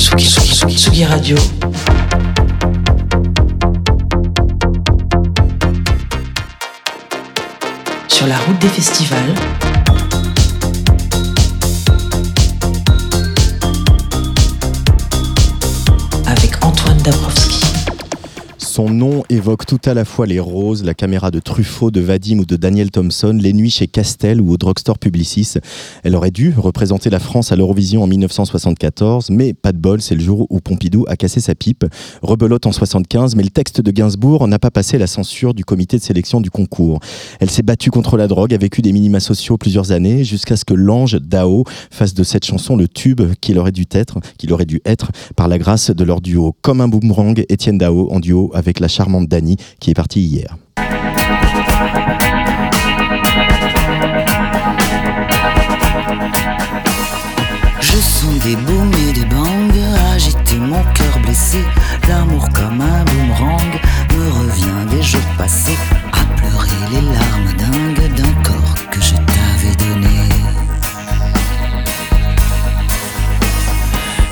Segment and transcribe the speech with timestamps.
[0.00, 1.36] Tsugi Radio.
[8.08, 9.34] Sur la route des festivals.
[18.80, 22.38] Son nom évoque tout à la fois les roses, la caméra de Truffaut, de Vadim
[22.38, 25.58] ou de Daniel Thompson, les nuits chez Castel ou au drugstore Publicis.
[26.02, 30.14] Elle aurait dû représenter la France à l'Eurovision en 1974, mais pas de bol, c'est
[30.14, 31.84] le jour où Pompidou a cassé sa pipe.
[32.22, 35.98] Rebelote en 75, mais le texte de Gainsbourg n'a pas passé la censure du comité
[35.98, 37.00] de sélection du concours.
[37.40, 40.64] Elle s'est battue contre la drogue, a vécu des minima sociaux plusieurs années, jusqu'à ce
[40.64, 44.80] que l'ange Dao fasse de cette chanson le tube qu'il aurait dû être, qu'il dû
[44.86, 46.56] être par la grâce de leur duo.
[46.62, 50.56] Comme un boomerang, Étienne Dao en duo avec la charmante Dani qui est partie hier.
[57.80, 59.60] Je sens des booms et des bangs
[60.14, 61.64] agiter mon cœur blessé.
[62.08, 63.80] L'amour comme un boomerang
[64.14, 65.78] me revient des jours passés
[66.12, 70.28] à pleurer les larmes dingues d'un corps que je t'avais donné.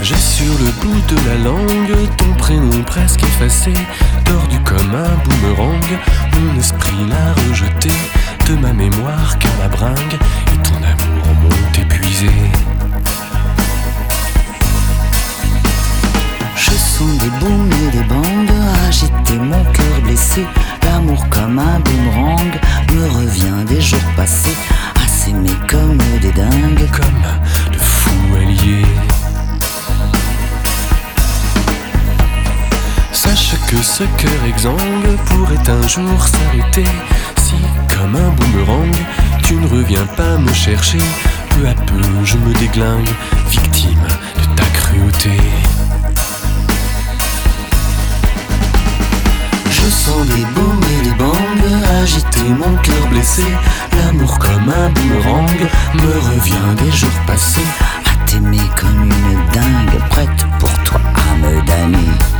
[0.02, 3.72] J'ai sur le bout de la langue ton prénom presque effacé,
[4.28, 5.90] tordu comme un boomerang.
[6.34, 7.90] Mon esprit l'a rejeté
[8.48, 10.16] de ma mémoire qu'à la bringue,
[10.52, 12.30] et ton amour m'ont épuisé.
[16.56, 18.28] Je sens des booms et des bangs
[18.88, 20.44] agiter mon cœur blessé.
[20.84, 22.52] L'amour comme un boomerang
[22.92, 24.56] me revient des jours passés
[25.02, 26.88] à s'aimer comme des dingues.
[26.92, 29.07] Comme de fous alliés.
[33.68, 36.86] Que ce cœur exsangue pourrait un jour s'arrêter
[37.36, 37.54] si,
[37.94, 38.96] comme un boomerang,
[39.42, 40.98] tu ne reviens pas me chercher.
[41.50, 43.10] Peu à peu, je me déglingue,
[43.50, 44.00] victime
[44.38, 45.36] de ta cruauté.
[49.70, 53.44] Je sens des booms et des bangs agiter mon cœur blessé.
[53.98, 55.60] L'amour comme un boomerang
[55.94, 57.60] me revient des jours passés
[58.06, 61.00] à t'aimer comme une dingue prête pour toi
[61.30, 62.37] à me damner.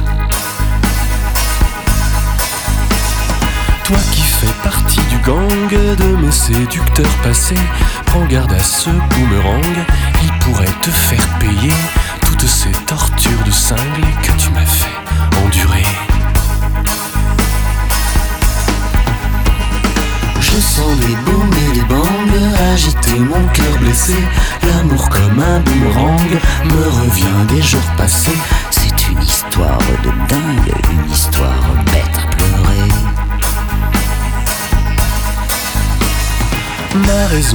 [3.88, 7.54] Toi qui fais partie du gang de mes séducteurs passés,
[8.04, 9.64] prends garde à ce boomerang,
[10.22, 11.72] il pourrait te faire payer
[12.20, 14.77] toutes ces tortures de cinglé que tu m'as fait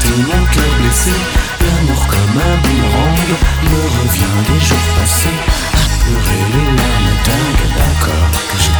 [0.00, 1.10] Agiter mon cœur blessé.
[1.60, 3.30] L'amour comme un boomerang
[3.62, 5.38] me revient des jours passés
[6.00, 8.79] pleurer les larmes dingues d'un corps que je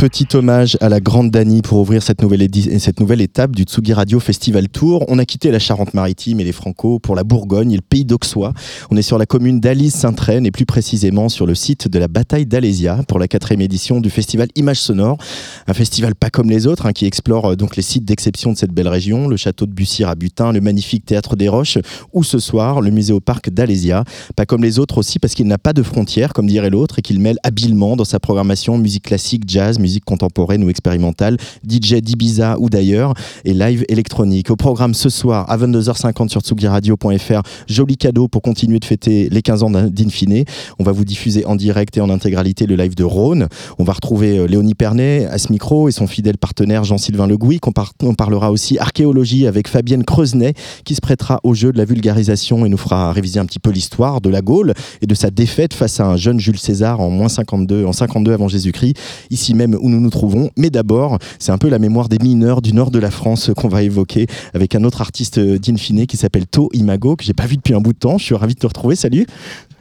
[0.00, 3.92] Petit hommage à la grande Dani pour ouvrir cette nouvelle, cette nouvelle étape du Tsugi
[3.92, 5.04] Radio Festival Tour.
[5.08, 8.54] On a quitté la Charente-Maritime et les Franco pour la Bourgogne et le pays d'Auxois.
[8.90, 12.46] On est sur la commune d'Alise-Saint-Traine et plus précisément sur le site de la bataille
[12.46, 15.18] d'Alésia pour la quatrième édition du festival Images Sonores.
[15.66, 18.56] Un festival pas comme les autres hein, qui explore euh, donc les sites d'exception de
[18.56, 21.76] cette belle région, le château de Bussire à Butin, le magnifique théâtre des Roches
[22.14, 24.04] ou ce soir le musée au parc d'Alésia.
[24.34, 27.02] Pas comme les autres aussi parce qu'il n'a pas de frontières comme dirait l'autre et
[27.02, 31.36] qu'il mêle habilement dans sa programmation musique classique, jazz, musique contemporaine ou expérimentale,
[31.68, 33.14] DJ d'Ibiza ou d'ailleurs
[33.44, 34.50] et live électronique.
[34.50, 39.42] Au programme ce soir à 22h50 sur tsugiradio.fr, joli cadeau pour continuer de fêter les
[39.42, 40.44] 15 ans d'Infine.
[40.78, 43.48] On va vous diffuser en direct et en intégralité le live de Rhône.
[43.78, 47.36] On va retrouver euh, Léonie Pernet à ce micro et son fidèle partenaire Jean-Sylvain Le.
[47.66, 50.52] On, par- on parlera aussi archéologie avec Fabienne Creusenet
[50.84, 53.70] qui se prêtera au jeu de la vulgarisation et nous fera réviser un petit peu
[53.70, 57.08] l'histoire de la Gaule et de sa défaite face à un jeune Jules César en
[57.08, 58.94] moins 52, en 52 avant Jésus-Christ,
[59.30, 60.50] ici même où nous nous trouvons.
[60.56, 63.68] Mais d'abord, c'est un peu la mémoire des mineurs du nord de la France qu'on
[63.68, 67.56] va évoquer avec un autre artiste d'Infine qui s'appelle To Imago, que j'ai pas vu
[67.56, 68.18] depuis un bout de temps.
[68.18, 68.96] Je suis ravi de te retrouver.
[68.96, 69.26] Salut.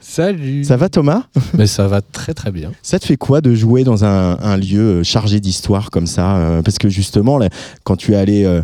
[0.01, 1.24] Salut Ça va Thomas?
[1.57, 2.72] Mais ça va très très bien.
[2.81, 6.62] Ça te fait quoi de jouer dans un, un lieu chargé d'histoire comme ça euh,
[6.62, 7.50] Parce que justement, là,
[7.84, 8.62] quand tu es allé euh, euh,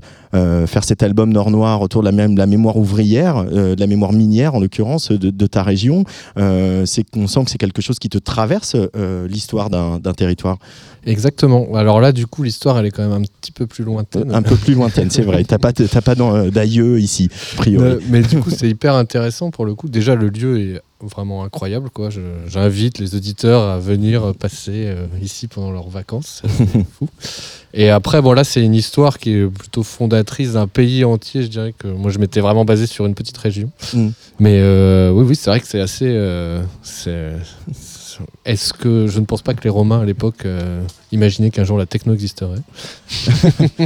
[0.68, 3.88] faire cet album Nord Noir autour de la, même, la mémoire ouvrière, euh, de la
[3.88, 6.04] mémoire minière en l'occurrence, de, de ta région,
[6.38, 10.58] euh, c'est qu'on sent que c'est quelque chose qui te traverse euh, l'histoire d'un territoire.
[11.06, 11.76] Exactement.
[11.76, 14.34] Alors là, du coup, l'histoire, elle est quand même un petit peu plus lointaine.
[14.34, 15.44] Un peu plus lointaine, c'est vrai.
[15.44, 17.86] T'as pas, t'as pas euh, d'aïeux ici, a priori.
[17.86, 19.88] Euh, mais du coup, c'est hyper intéressant pour le coup.
[19.88, 21.90] Déjà, le lieu est vraiment incroyable.
[21.92, 22.10] Quoi.
[22.48, 26.42] J'invite les auditeurs à venir passer euh, ici pendant leurs vacances.
[26.44, 27.08] C'est fou.
[27.78, 31.44] Et après, bon, là, c'est une histoire qui est plutôt fondatrice d'un pays entier.
[31.44, 33.70] Je dirais que moi, je m'étais vraiment basé sur une petite région.
[33.94, 34.08] Mm.
[34.40, 36.08] Mais euh, oui, oui, c'est vrai que c'est assez.
[36.08, 36.64] euh,
[38.46, 40.46] Est-ce que je ne pense pas que les Romains à l'époque
[41.16, 42.46] imaginaient qu'un jour la techno existerait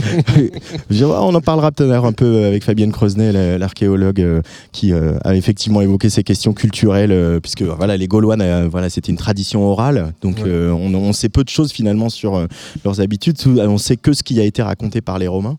[1.01, 4.41] on en parlera peut-être un peu avec Fabienne Creusenet, la- l'archéologue, euh,
[4.71, 8.35] qui euh, a effectivement évoqué ces questions culturelles, euh, puisque voilà, les Gaulois,
[8.69, 10.69] voilà, c'était une tradition orale, donc Ouais.
[10.69, 12.45] on, on sait peu de choses finalement sur
[12.85, 13.35] leurs habitudes.
[13.45, 15.57] On sait que ce qui a été raconté par les Romains,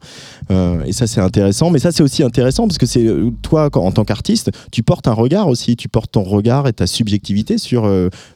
[0.51, 1.71] et ça c'est intéressant.
[1.71, 3.07] Mais ça c'est aussi intéressant parce que c'est
[3.43, 6.87] toi, en tant qu'artiste, tu portes un regard aussi, tu portes ton regard et ta
[6.87, 7.87] subjectivité sur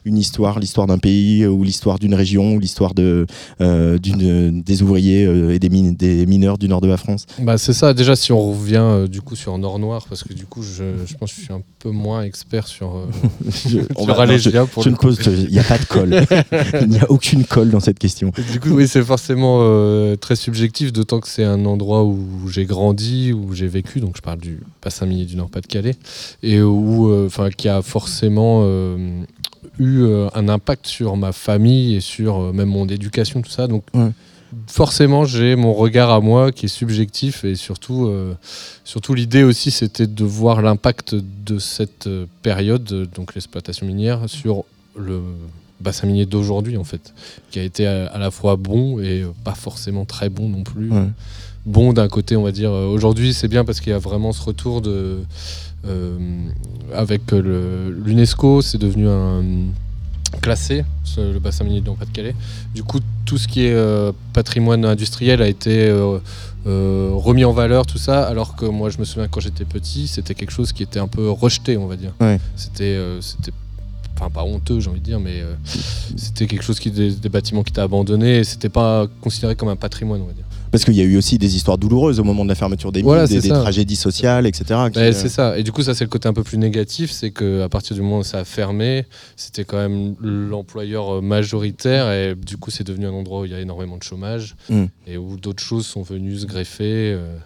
[0.05, 3.24] une histoire, l'histoire d'un pays ou l'histoire d'une région ou l'histoire de
[3.59, 7.25] d'une des ouvriers euh, et des, mine- des mineurs du nord de la France.
[7.39, 10.33] Bah c'est ça, déjà si on revient euh, du coup sur Nord Noir, parce que
[10.33, 13.05] du coup je, je pense que je suis un peu moins expert sur, euh,
[13.67, 15.07] Je, on va- non, je- Alégia pour je le ne coup.
[15.07, 16.15] pose, il n'y a pas de colle.
[16.81, 18.31] Il n'y a aucune colle dans cette question.
[18.37, 22.17] Et Du coup oui c'est forcément euh, très subjectif, d'autant que c'est un endroit où
[22.49, 25.95] j'ai grandi, où j'ai vécu, donc je parle du bassin minier du Nord-Pas-de-Calais,
[26.43, 29.21] et où, euh, enfin qui a forcément euh,
[29.79, 33.67] eu euh, un impact sur ma famille et sur euh, même mon éducation, tout ça,
[33.67, 34.11] donc Ouais.
[34.67, 38.33] forcément j'ai mon regard à moi qui est subjectif et surtout, euh,
[38.83, 42.07] surtout l'idée aussi c'était de voir l'impact de cette
[42.41, 44.63] période, donc l'exploitation minière, sur
[44.97, 45.21] le
[45.81, 47.13] bassin minier d'aujourd'hui en fait,
[47.51, 50.89] qui a été à, à la fois bon et pas forcément très bon non plus.
[50.91, 51.07] Ouais.
[51.65, 54.41] Bon d'un côté on va dire, aujourd'hui c'est bien parce qu'il y a vraiment ce
[54.41, 55.19] retour de...
[55.87, 56.17] euh,
[56.93, 59.43] avec euh, l'UNESCO, c'est devenu un
[60.41, 60.83] classé,
[61.17, 62.35] le bassin minier de Pas-de-Calais.
[62.73, 66.19] Du coup, tout ce qui est euh, patrimoine industriel a été euh,
[66.67, 70.07] euh, remis en valeur, tout ça, alors que moi, je me souviens quand j'étais petit,
[70.07, 72.13] c'était quelque chose qui était un peu rejeté, on va dire.
[72.19, 72.39] Ouais.
[72.55, 73.51] C'était, c'était,
[74.15, 75.43] enfin pas honteux, j'ai envie de dire, mais
[76.15, 79.69] c'était quelque chose qui des, des bâtiments qui étaient abandonnés, et c'était pas considéré comme
[79.69, 80.45] un patrimoine, on va dire.
[80.75, 82.99] Parce qu'il y a eu aussi des histoires douloureuses au moment de la fermeture des
[82.99, 84.65] mines, Voilà, des, c'est tragédies sociales, etc.
[84.91, 85.57] qui, Ouais, euh, c'est ça.
[85.57, 88.01] Et du coup, ça, c'est le côté un peu plus négatif, c'est qu'à partir du
[88.01, 89.05] moment où ça a fermé,
[89.37, 93.55] c'était quand même l'employeur majoritaire, et du coup, c'est devenu un endroit où il y
[93.55, 94.85] a énormément de chômage, Mm.
[95.07, 97.13] et où d'autres choses sont venues se greffer.
[97.13, 97.37] euh,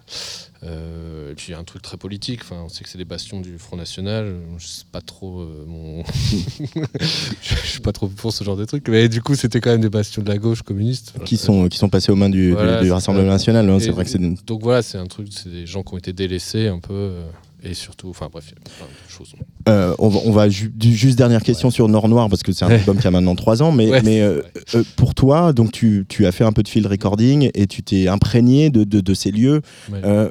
[0.62, 2.98] euh, et puis, il y a un truc très politique, enfin, on sait que c'est
[2.98, 6.02] des bastions du Front National, je sais pas trop euh, mon...
[7.40, 9.80] je suis pas trop pour ce genre de truc, mais du coup, c'était quand même
[9.80, 11.14] des bastions de la gauche communiste.
[11.24, 13.68] qui, sont, qui sont passés aux mains du, Voilà, du- du c'est Rassemblement national.
[13.70, 15.98] hein, c'est vrai que c'est Donc voilà, c'est un truc, c'est des gens qui ont
[15.98, 17.22] été délaissés un peu, euh,
[17.62, 19.32] et surtout, enfin bref, il y a plein de choses.
[19.68, 22.64] Euh, on va, on va ju- juste dernière question sur Nord Noir parce que c'est
[22.64, 23.72] un album qui a maintenant trois ans.
[23.72, 24.40] Mais, Ouais, mais euh,
[24.74, 27.82] euh, pour toi, donc tu, tu as fait un peu de field recording et tu
[27.82, 29.60] t'es imprégné de, de, de ces lieux.
[29.92, 30.00] Ouais.
[30.04, 30.28] Euh,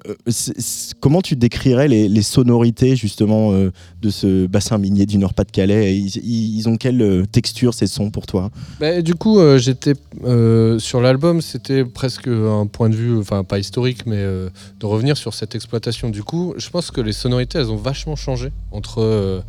[1.00, 3.72] comment tu décrirais les, les sonorités justement euh,
[4.02, 5.98] de ce bassin minier du Nord-Pas-de-Calais?
[5.98, 8.50] Ils, ont quelle texture ces sons pour toi?
[8.80, 9.94] Bah, du coup, euh, j'étais
[10.26, 14.86] euh, sur l'album, c'était presque un point de vue, enfin pas historique, mais euh, de
[14.86, 16.10] revenir sur cette exploitation.
[16.10, 19.42] Du coup, je pense que les sonorités, elles ont vachement changé entre euh,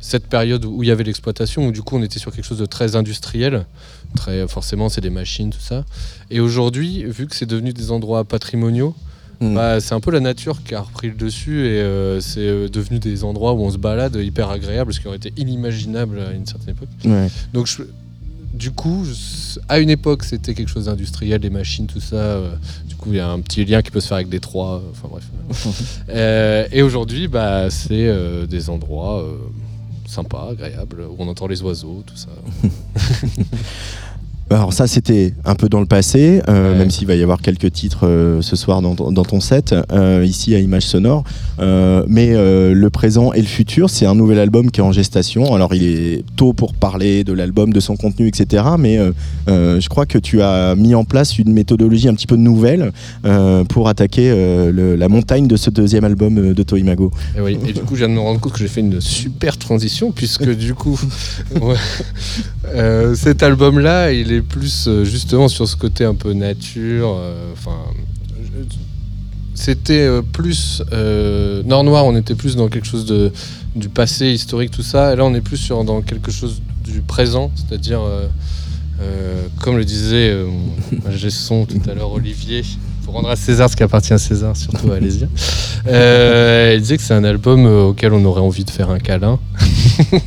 [0.00, 2.58] cette période où il y avait l'exploitation, où du coup on était sur quelque chose
[2.58, 3.64] de très industriel,
[4.16, 5.84] très forcément c'est des machines, tout ça.
[6.30, 8.94] Et aujourd'hui, vu que c'est devenu des endroits patrimoniaux,
[9.40, 9.54] Mm.
[9.54, 12.68] bah, c'est un peu la nature qui a repris le dessus et euh, c'est euh,
[12.68, 16.30] devenu des endroits où on se balade hyper agréable, ce qui aurait été inimaginable à
[16.32, 16.88] une certaine époque.
[17.04, 17.28] Ouais.
[17.52, 17.82] Donc, je-
[18.54, 19.04] du coup,
[19.68, 22.38] à une époque, c'était quelque chose d'industriel, des machines, tout ça.
[23.02, 24.76] Coup, il y a un petit lien qui peut se faire avec des trois.
[24.76, 25.24] euh, Enfin bref.
[26.08, 29.24] Euh, et aujourd'hui, bah, c'est euh, des endroits
[30.06, 32.28] sympas, agréables, où on entend les oiseaux, tout ça.
[34.52, 36.78] Alors ça c'était un peu dans le passé, euh, Ouais.
[36.78, 39.74] même s'il va y avoir quelques titres euh, ce soir dans, ton- dans ton set,
[39.92, 41.24] euh, ici à Image Sonore.
[42.08, 45.54] Mais le présent et le futur, c'est un nouvel album qui est en gestation.
[45.54, 48.64] Alors il est tôt pour parler de l'album, de son contenu, etc.
[48.78, 48.98] Mais
[49.46, 52.92] je crois que tu as mis en place une méthodologie un petit peu nouvelle
[53.68, 54.30] pour attaquer
[54.72, 57.10] le- la montagne de ce deuxième album de Toimago.
[57.36, 59.00] Et, oui, et du coup, je viens de me rendre compte que j'ai fait une
[59.00, 60.98] super transition, puisque du coup,
[61.60, 67.16] ouais, cet album-là, il est plus euh, justement sur ce côté un peu nature.
[67.18, 67.54] euh,
[69.54, 70.82] c'était euh, plus.
[71.64, 73.32] Nord Noir, on était plus dans quelque chose de
[73.74, 75.12] du passé historique, tout ça.
[75.12, 78.02] Et là, on est plus sur dans quelque chose du présent, c'est-à-dire,
[79.60, 82.62] comme le disait euh, mon ingé son tout à l'heure, Olivier,
[83.04, 85.26] pour rendre à César ce qui appartient à César, surtout à Alésia.
[85.86, 88.98] Euh, il disait que c'est un album euh, auquel on aurait envie de faire un
[88.98, 89.38] câlin.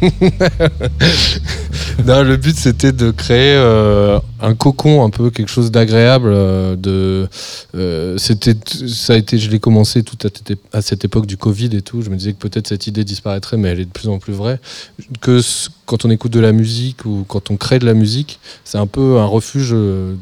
[2.06, 6.30] non, le but c'était de créer euh, un cocon, un peu quelque chose d'agréable.
[6.32, 7.28] euh, de,
[8.18, 12.02] ça a été, je l'ai commencé tout à, à cette époque du Covid et tout.
[12.02, 14.34] Je me disais que peut-être cette idée disparaîtrait, mais elle est de plus en plus
[14.34, 14.60] vraie.
[15.22, 15.40] Que
[15.86, 18.88] quand on écoute de la musique ou quand on crée de la musique, c'est un
[18.88, 20.16] peu un refuge de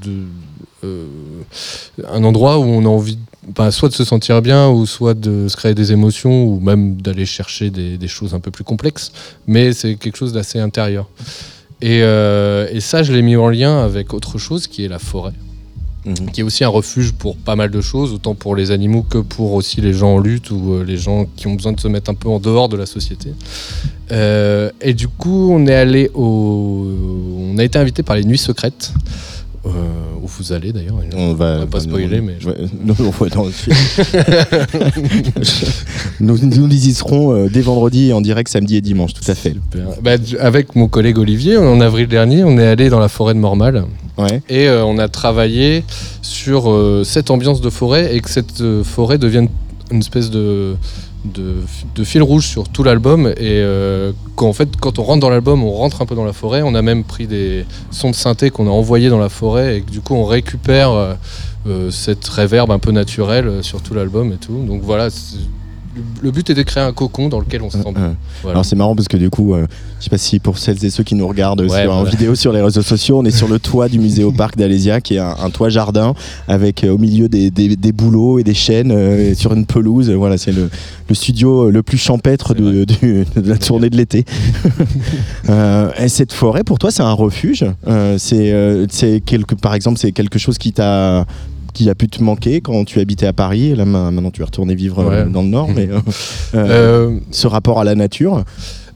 [0.84, 3.18] un endroit où on a envie
[3.56, 6.96] bah, soit de se sentir bien ou soit de se créer des émotions ou même
[7.02, 9.12] d'aller chercher des, des choses un peu plus complexes
[9.48, 11.10] mais c'est quelque chose d'assez intérieur
[11.82, 15.00] et, euh, et ça je l'ai mis en lien avec autre chose qui est la
[15.00, 15.34] forêt
[16.06, 16.32] Mhm.
[16.32, 19.20] qui est aussi un refuge pour pas mal de choses, autant pour les animaux que
[19.20, 21.88] pour aussi les gens en lutte ou euh, les gens qui ont besoin de se
[21.88, 23.30] mettre un peu en dehors de la société.
[24.12, 26.90] Euh, et du coup, on est allé au,
[27.54, 28.92] on a été invité par les Nuits Secrètes,
[29.66, 29.70] euh,
[30.22, 30.96] où vous allez d'ailleurs.
[31.16, 32.56] On va, On va pas spoiler, mais je- Ouais,
[32.86, 33.46] non, ouais, non,
[36.20, 39.56] nous, nous y serons euh, dès vendredi en direct samedi et dimanche, tout à fait.
[40.02, 43.40] Bah, avec mon collègue Olivier, en avril dernier, on est allé dans la forêt de
[43.40, 43.86] Mormal.
[44.18, 44.42] Ouais.
[44.50, 45.84] Et euh, on a travaillé
[46.22, 49.48] sur euh, cette ambiance de forêt et que cette forêt devienne
[49.92, 50.76] une espèce de,
[51.26, 53.28] de, fil rouge sur tout l'album.
[53.28, 56.34] Et euh, qu'en fait, quand on rentre dans l'album, on rentre un peu dans la
[56.34, 56.62] forêt.
[56.64, 59.82] On a même pris des sons de synthé qu'on a envoyés dans la forêt et
[59.82, 61.14] du coup, on récupère euh,
[61.68, 64.64] euh, cette réverb un peu naturelle sur tout l'album et tout.
[64.66, 65.10] Donc voilà.
[66.22, 68.04] Le but est de créer un cocon dans lequel on se sent bien.
[68.04, 68.56] Euh, Voilà.
[68.56, 69.68] Alors c'est marrant parce que du coup, euh,
[70.00, 72.34] je sais pas si pour celles et ceux qui nous regardent Ouais, sur- en vidéo
[72.36, 75.16] sur les réseaux sociaux, on est sur le toit du musée au parc d'Alésia, qui
[75.16, 76.16] est un, un toit jardin
[76.48, 79.66] avec euh, au milieu des, des, des bouleaux et des chênes euh, et sur une
[79.66, 80.10] pelouse.
[80.10, 80.70] Voilà, c'est le,
[81.10, 84.26] le studio le plus champêtre de, du- de la tournée de l'été.
[85.50, 87.66] Euh, et cette forêt, pour toi, c'est un refuge?
[87.88, 91.26] Euh, c'est euh, c'est quelque, par exemple, c'est quelque chose qui t'a
[91.74, 93.76] qui a pu te manquer quand tu habitais à Paris.
[93.76, 95.30] Là, ma- maintenant, tu es retourné vivre euh, Ouais.
[95.32, 96.00] dans le Nord, mais euh,
[96.56, 98.44] euh, ce rapport à la nature.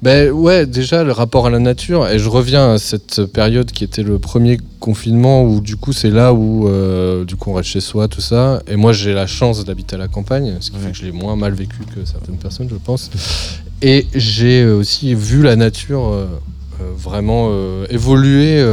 [0.04, 3.84] Ben ouais, déjà le rapport à la nature, et je reviens à cette période qui
[3.84, 7.70] était le premier confinement où du coup c'est là où euh, du coup on reste
[7.70, 8.62] chez soi, tout ça.
[8.68, 10.84] Et moi j'ai la chance d'habiter à la campagne, ce qui Ouais.
[10.84, 13.10] fait que je l'ai moins mal vécu que certaines personnes, je pense.
[13.82, 16.28] Et j'ai aussi vu la nature euh,
[16.96, 18.64] vraiment euh, évoluer.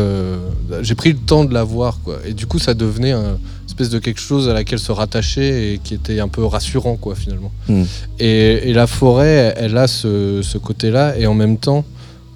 [0.82, 2.18] j'ai pris le temps de la voir, quoi.
[2.26, 3.38] Et du coup ça devenait un
[3.75, 7.16] espèce de quelque chose à laquelle se rattacher et qui était un peu rassurant, quoi,
[7.16, 7.50] finalement.
[7.69, 7.83] Mm.
[8.21, 11.85] Et, et la forêt, elle a ce, ce côté-là, et en même temps,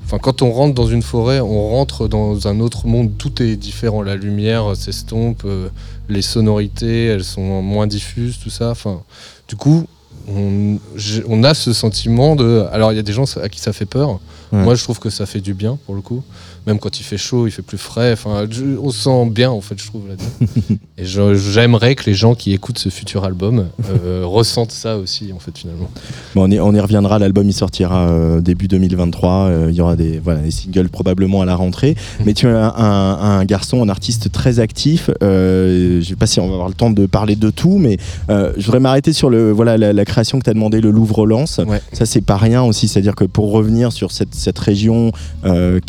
[0.04, 3.54] enfin, quand on rentre dans une forêt, on rentre dans un autre monde, tout est
[3.54, 4.02] différent.
[4.02, 5.68] La lumière s'estompe, euh,
[6.08, 8.70] les sonorités, elles sont moins diffuses, tout ça.
[8.70, 9.02] Enfin,
[9.46, 9.86] du coup,
[10.26, 12.66] on a ce sentiment de.
[12.72, 14.18] Alors, il y a des gens à qui ça fait peur.
[14.52, 14.62] Ouais.
[14.62, 16.22] Moi, je trouve que ça fait du bien, pour le coup.
[16.66, 18.12] Même quand il fait chaud, il fait plus frais.
[18.12, 18.46] Enfin,
[18.82, 20.76] on se sent bien, en fait, je trouve, là-dedans.
[20.98, 23.66] Et j'aimerais que les gens qui écoutent ce futur album
[24.04, 25.88] euh, ressentent ça aussi, en fait, finalement.
[26.34, 29.80] Bon, on, y, on y reviendra, l'album il sortira euh, début 2023, euh, il y
[29.80, 31.94] aura des, voilà, des singles probablement à la rentrée,
[32.26, 36.40] mais tu es un, un- un garçon, un artiste très actif, je sais pas si
[36.40, 37.96] on va avoir le temps de parler de tout, mais
[38.28, 41.60] je voudrais m'arrêter sur le, voilà, la, la création que tu as demandé, le Louvre-Lens,
[41.66, 41.80] Ouais.
[41.92, 45.12] ça c'est pas rien aussi, c'est-à-dire que pour revenir sur cette, cette région
[45.44, 45.80] euh,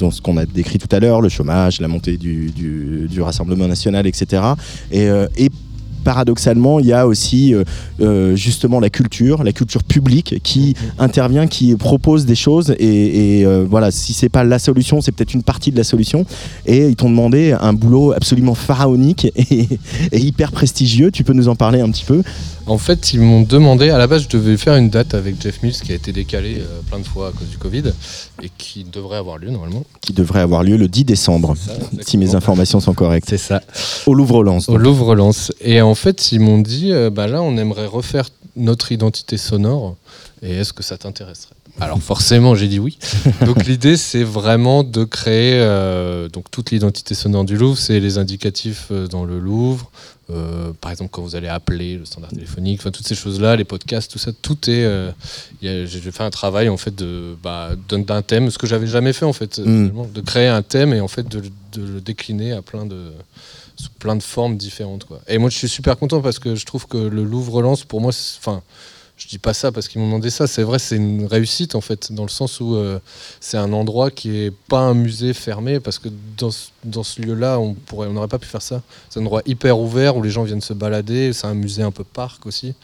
[0.00, 4.06] dans ce qu'on a décrit tout à l'heure, le chômage, la montée du, Rassemblement national,
[4.06, 4.42] etc.,
[4.92, 5.50] et, et
[6.08, 7.64] paradoxalement, il y a aussi euh,
[8.00, 13.44] euh, justement la culture, la culture publique qui intervient, qui propose des choses et, et,
[13.44, 16.24] euh, voilà, si c'est pas la solution, c'est peut-être une partie de la solution.
[16.64, 19.68] Et ils t'ont demandé un boulot absolument pharaonique et,
[20.10, 21.10] et hyper prestigieux.
[21.10, 22.22] Tu peux nous en parler un petit peu?
[22.66, 25.62] En fait, ils m'ont demandé, à la base, je devais faire une date avec Jeff
[25.62, 27.84] Mills qui a été décalée plein de fois à cause du Covid
[28.42, 29.84] et qui devrait avoir lieu normalement.
[30.02, 31.72] qui devrait avoir lieu le 10 décembre, ça,
[32.02, 33.62] si mes informations sont correctes, C'est ça.
[34.06, 34.68] au Louvre-Lens.
[34.68, 35.50] Au Louvre-Lens.
[35.62, 39.96] Et en fait, ils m'ont dit, euh, bah là, on aimerait refaire notre identité sonore.
[40.42, 41.54] Et est-ce que ça t'intéresserait?
[41.80, 42.98] Alors forcément, j'ai dit oui.
[43.46, 47.78] Donc l'idée, c'est vraiment de créer euh, donc toute l'identité sonore du Louvre.
[47.78, 49.88] C'est les indicatifs euh, dans le Louvre.
[50.30, 53.64] Euh, par exemple, quand vous allez appeler le standard téléphonique, enfin toutes ces choses-là, les
[53.64, 54.84] podcasts, tout ça, tout est.
[54.84, 55.12] euh,
[55.62, 59.24] J'ai fait un travail en fait de bah, d'un thème, ce que j'avais jamais fait
[59.24, 59.66] en fait, euh, Mm.
[59.86, 61.40] finalement, de créer un thème et en fait de,
[61.74, 63.12] de le décliner à plein de
[63.80, 65.20] sous plein de formes différentes quoi.
[65.28, 68.00] Et moi je suis super content parce que je trouve que le Louvre lance pour
[68.00, 68.62] moi enfin
[69.16, 70.46] je dis pas ça parce qu'ils m'ont demandé ça.
[70.46, 73.00] C'est vrai, c'est une réussite en fait, dans le sens où euh,
[73.40, 77.20] c'est un endroit qui est pas un musée fermé parce que dans, ce- dans ce
[77.22, 78.80] lieu-là, on pourrait, on n'aurait pas pu faire ça.
[79.10, 81.32] C'est un endroit hyper ouvert où les gens viennent se balader.
[81.32, 82.74] C'est un musée un peu parc aussi,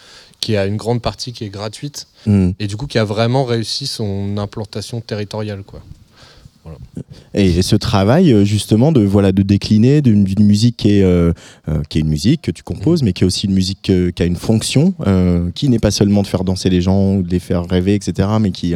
[0.41, 2.51] qui a une grande partie qui est gratuite Hmm.
[2.59, 5.83] et du coup qui a vraiment réussi son implantation territoriale, quoi.
[7.35, 11.33] Et ce travail, euh, justement, de, voilà, de décliner d'une musique qui est, euh,
[11.69, 14.11] euh, qui est une musique que tu composes, mais qui est aussi une musique euh,
[14.13, 17.23] qui a une fonction, euh, qui n'est pas seulement de faire danser les gens ou
[17.23, 18.75] de les faire rêver, etc., mais qui,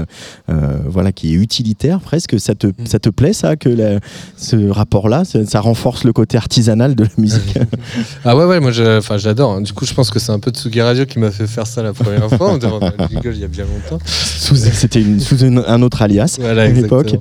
[0.86, 2.38] voilà, qui est utilitaire presque.
[2.40, 4.00] Ça te, ça te plaît, ça, que la-
[4.36, 7.58] ce rapport-là, ça, ça renforce le côté artisanal de la musique
[8.24, 9.52] Ah ouais, ouais, moi j'adore.
[9.52, 9.60] hein.
[9.60, 11.82] Du coup, je pense que c'est un peu Tsugi Radio qui m'a fait faire ça
[11.82, 12.52] la première fois.
[12.54, 14.02] On jingle il y a bien longtemps.
[14.04, 17.14] Sous- C'était une- sous une- un autre alias Voilà, à l'époque.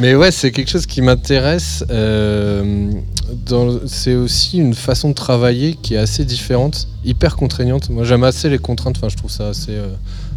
[0.00, 1.84] Mais ouais, c'est quelque chose qui m'intéresse.
[1.90, 2.90] euh,
[3.86, 7.90] c'est aussi une façon de travailler qui est assez différente, hyper contraignante.
[7.90, 8.96] Moi, j'aime assez les contraintes.
[8.96, 9.88] Enfin, je trouve ça assez euh,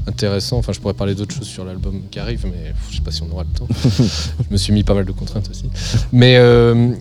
[0.05, 0.57] intéressant.
[0.57, 3.23] Enfin, je pourrais parler d'autres choses sur l'album qui arrive, mais je sais pas si
[3.23, 3.67] on aura le temps.
[3.83, 5.69] je me suis mis pas mal de contraintes aussi.
[6.11, 6.91] Mais euh,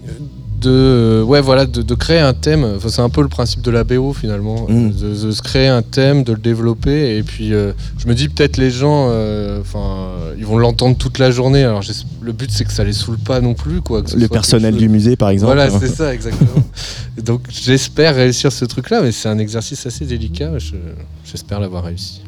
[0.63, 2.65] de, ouais, voilà, de, de créer un thème.
[2.77, 4.91] Enfin, c'est un peu le principe de la BO finalement, Mm.
[4.91, 7.17] de, de se créer un thème, de le développer.
[7.19, 11.19] Et puis, euh, je me dis peut-être les gens, euh, enfin, ils vont l'entendre toute
[11.19, 11.65] la journée.
[11.65, 11.83] Alors,
[12.23, 14.03] le but c'est que ça les saoule pas non plus, quoi.
[14.03, 15.55] que Le personnel du musée, par exemple.
[15.55, 16.51] Voilà, c'est ça, exactement.
[17.23, 20.59] Donc, j'espère réussir ce truc-là, mais c'est un exercice assez délicat.
[20.59, 20.77] je-
[21.25, 22.21] J'espère l'avoir réussi.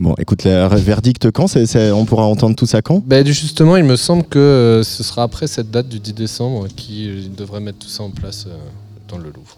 [0.00, 1.46] Bon, écoute, le verdict quand
[1.92, 3.02] On pourra entendre tout ça quand?
[3.06, 6.66] Ben, justement, il me semble que euh, ce sera après cette date du 10 décembre
[6.74, 8.56] qui euh, devrait mettre tout ça en place euh,
[9.08, 9.56] dans le Louvre.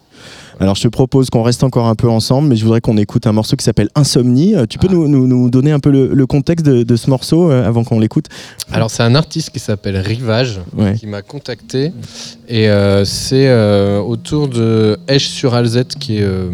[0.58, 3.26] Alors je te propose qu'on reste encore un peu ensemble, mais je voudrais qu'on écoute
[3.26, 4.54] un morceau qui s'appelle Insomnie.
[4.54, 4.94] Euh, Tu peux Ah.
[4.94, 7.84] nous, nous- nous donner un peu le, le contexte de, de ce morceau euh, avant
[7.84, 8.26] qu'on l'écoute?
[8.72, 10.60] Alors, c'est un artiste qui s'appelle Rivage.
[10.76, 10.94] Ouais.
[10.94, 11.92] qui m'a contacté
[12.48, 16.48] et euh, c'est euh, autour de Esch-sur-Alzette qui est euh,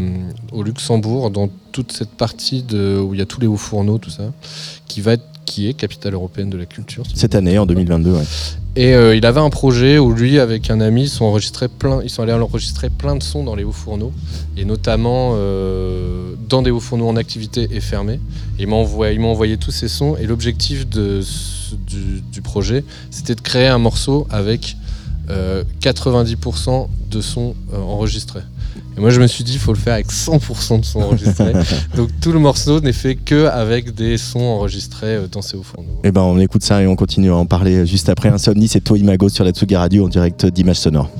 [0.53, 3.99] au Luxembourg dans toute cette partie de, où il y a tous les hauts fourneaux
[3.99, 4.25] tout ça
[4.89, 8.23] qui va être qui est capitale européenne de la culture Cette année, en 2022, ouais.
[8.77, 12.01] et euh, il avait un projet où lui avec un ami ils sont enregistrés plein
[12.03, 14.13] ils sont allés enregistrer plein de sons dans les hauts fourneaux.
[14.57, 18.21] Et notamment euh, dans des hauts fourneaux en activité et fermés.
[18.59, 20.17] Et ils m'ont envoyé, envoyé tous ces sons.
[20.21, 21.23] Et l'objectif du,
[22.33, 24.77] du projet c'était de créer un morceau avec
[25.31, 28.43] euh, 90% de sons euh, enregistrés
[28.97, 31.53] et moi je me suis dit il faut le faire avec 100% de sons enregistrés
[31.97, 35.63] donc tout le morceau n'est fait que avec des sons enregistrés euh, dans ces hauts
[35.63, 38.29] fourneaux Eh ben, on écoute ça et on continue à en parler juste après.
[38.29, 41.11] Insomnie, c'est toi Imago sur la Tsugi Radio en direct d'Image Sonore.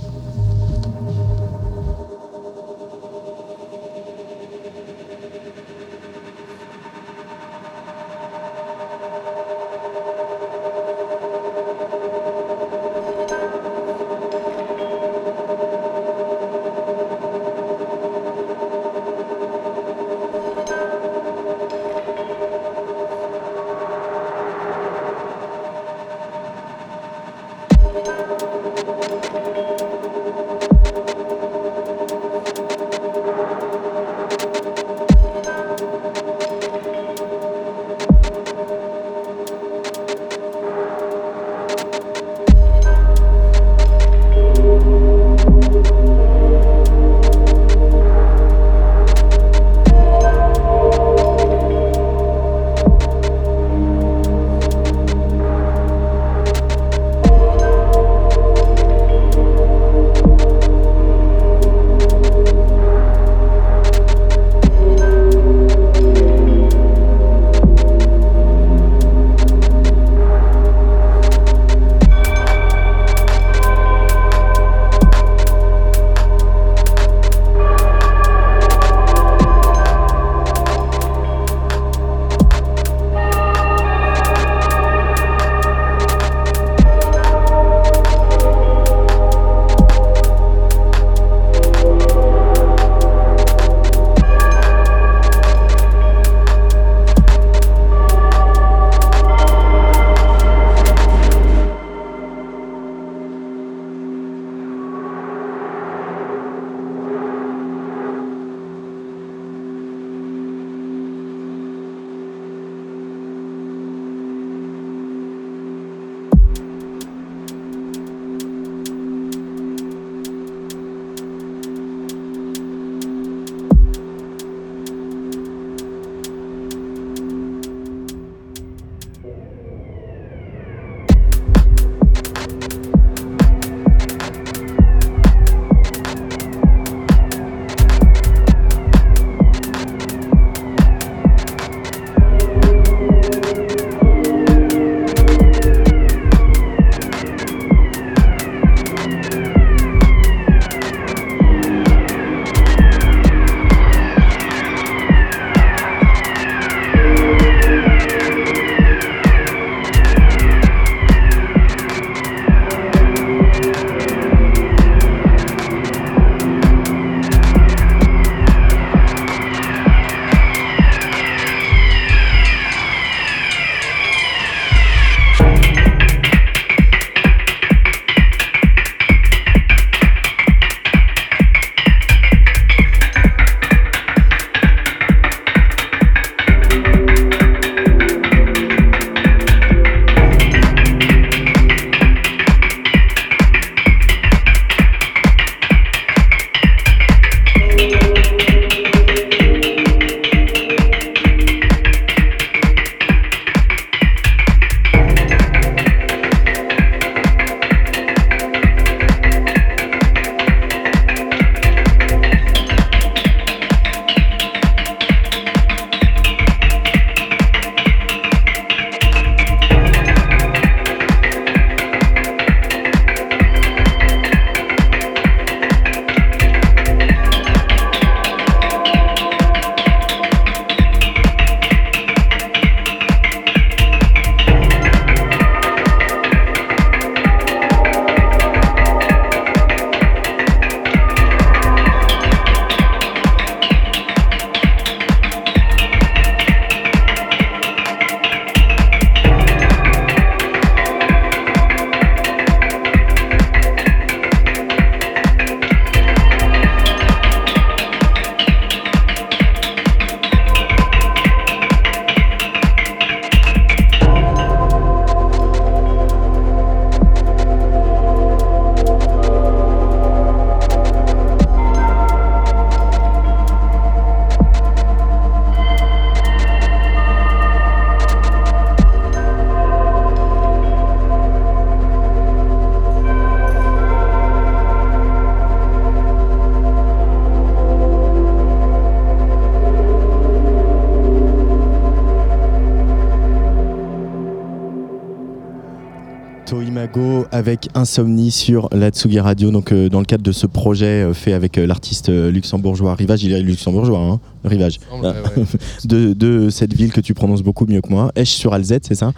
[297.43, 301.13] Avec Insomnie sur la Tsugi Radio, donc euh, dans le cadre de ce projet euh,
[301.13, 305.11] fait avec euh, l'artiste luxembourgeois Rivage, il est luxembourgeois, hein, Rivage, ouais.
[305.85, 308.95] de, de cette ville que tu prononces beaucoup mieux que moi, Esch sur Alzette, c'est
[308.95, 309.13] ça?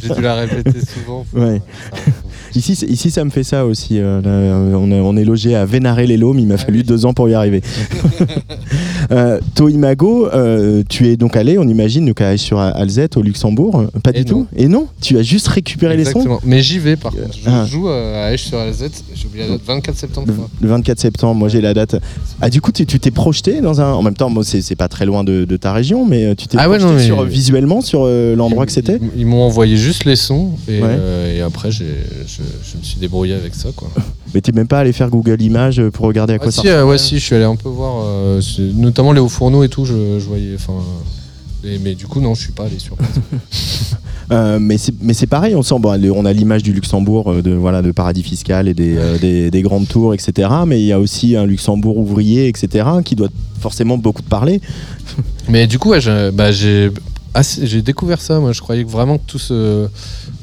[0.00, 1.26] J'ai dû la répéter souvent.
[1.34, 1.60] Ouais.
[2.54, 3.98] Ici, ici, ça me fait ça aussi.
[3.98, 6.38] là, on, est- on est logé à vénarer les Laumes.
[6.38, 6.84] Il m'a Ah fallu oui.
[6.84, 7.62] deux ans pour y arriver.
[9.12, 13.84] euh, Toimago, euh, tu es donc allé, on imagine, donc à sur Alzette au Luxembourg.
[14.02, 14.40] Pas Et du non.
[14.42, 14.46] tout.
[14.56, 16.10] Et non, tu as juste récupéré les sons.
[16.20, 16.40] Exactement.
[16.44, 17.34] Mais j'y vais par contre.
[17.42, 17.64] Je Ah.
[17.66, 19.02] joue euh, à Esch sur Alzette.
[19.14, 19.62] J'ai oublié la date.
[19.66, 20.26] 24 septembre.
[20.28, 20.50] Le, je crois.
[20.60, 21.96] le 24 septembre, moi j'ai la date.
[22.40, 23.92] Ah du coup tu t'es projeté dans un.
[23.92, 26.46] En même temps, moi c'est pas très loin de, de ta région, mais euh, tu
[26.46, 28.98] t'es Ah ouais, projeté non, mais- sur, visuellement sur euh, l'endroit que c'était?
[29.16, 30.88] Ils, m'ont envoyé juste les sons et, Ouais.
[30.88, 33.88] euh, et après je me suis débrouillé avec ça quoi.
[34.34, 36.68] Mais t'es même pas allé faire Google Images pour regarder à quoi Ah, ça si,
[36.68, 38.40] euh, ouais, si, je suis allé un peu voir, euh,
[38.74, 40.54] notamment les hauts fourneaux et tout, je, je voyais.
[40.54, 40.74] Enfin,
[41.82, 43.10] mais du coup, non, je suis pas allé sur place.
[44.32, 47.42] Euh, mais c'est mais c'est pareil, on sent bon, on a l'image du Luxembourg euh,
[47.42, 50.48] de voilà de paradis fiscal et des, euh, des, des grandes tours etc.
[50.68, 52.86] Mais il y a aussi un Luxembourg ouvrier etc.
[53.04, 54.60] qui doit forcément beaucoup te parler.
[55.48, 56.52] mais du coup, ouais, j'ai bah,
[57.34, 58.38] j'ai assez- j'ai découvert ça.
[58.40, 59.88] Moi, je croyais vraiment que tout ce,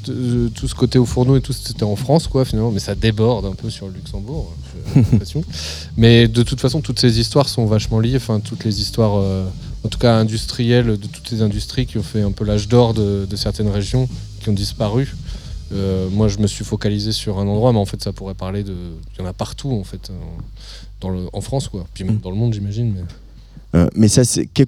[0.05, 2.71] de- tout ce côté au fourneau et tout, c'était en France, quoi, finalement.
[2.71, 4.53] Mais ça déborde un peu sur le Luxembourg,
[4.95, 5.43] l'impression.
[5.97, 8.15] mais de toute façon, toutes ces histoires sont vachement liées.
[8.17, 9.45] Enfin, toutes les histoires, euh,
[9.83, 12.93] en tout cas industrielles, de toutes les industries qui ont fait un peu l'âge d'or
[12.93, 14.07] de, de certaines régions
[14.41, 15.15] qui ont disparu.
[15.73, 18.63] Euh, moi, je me suis focalisé sur un endroit, mais en fait, ça pourrait parler
[18.63, 18.73] de.
[19.13, 20.09] Il y en a partout, en fait,
[21.01, 21.85] dans le, en France, quoi.
[21.93, 22.21] Puis même Mm.
[22.21, 22.93] dans le monde, j'imagine.
[22.95, 23.01] Mais...
[23.75, 24.07] Euh, mais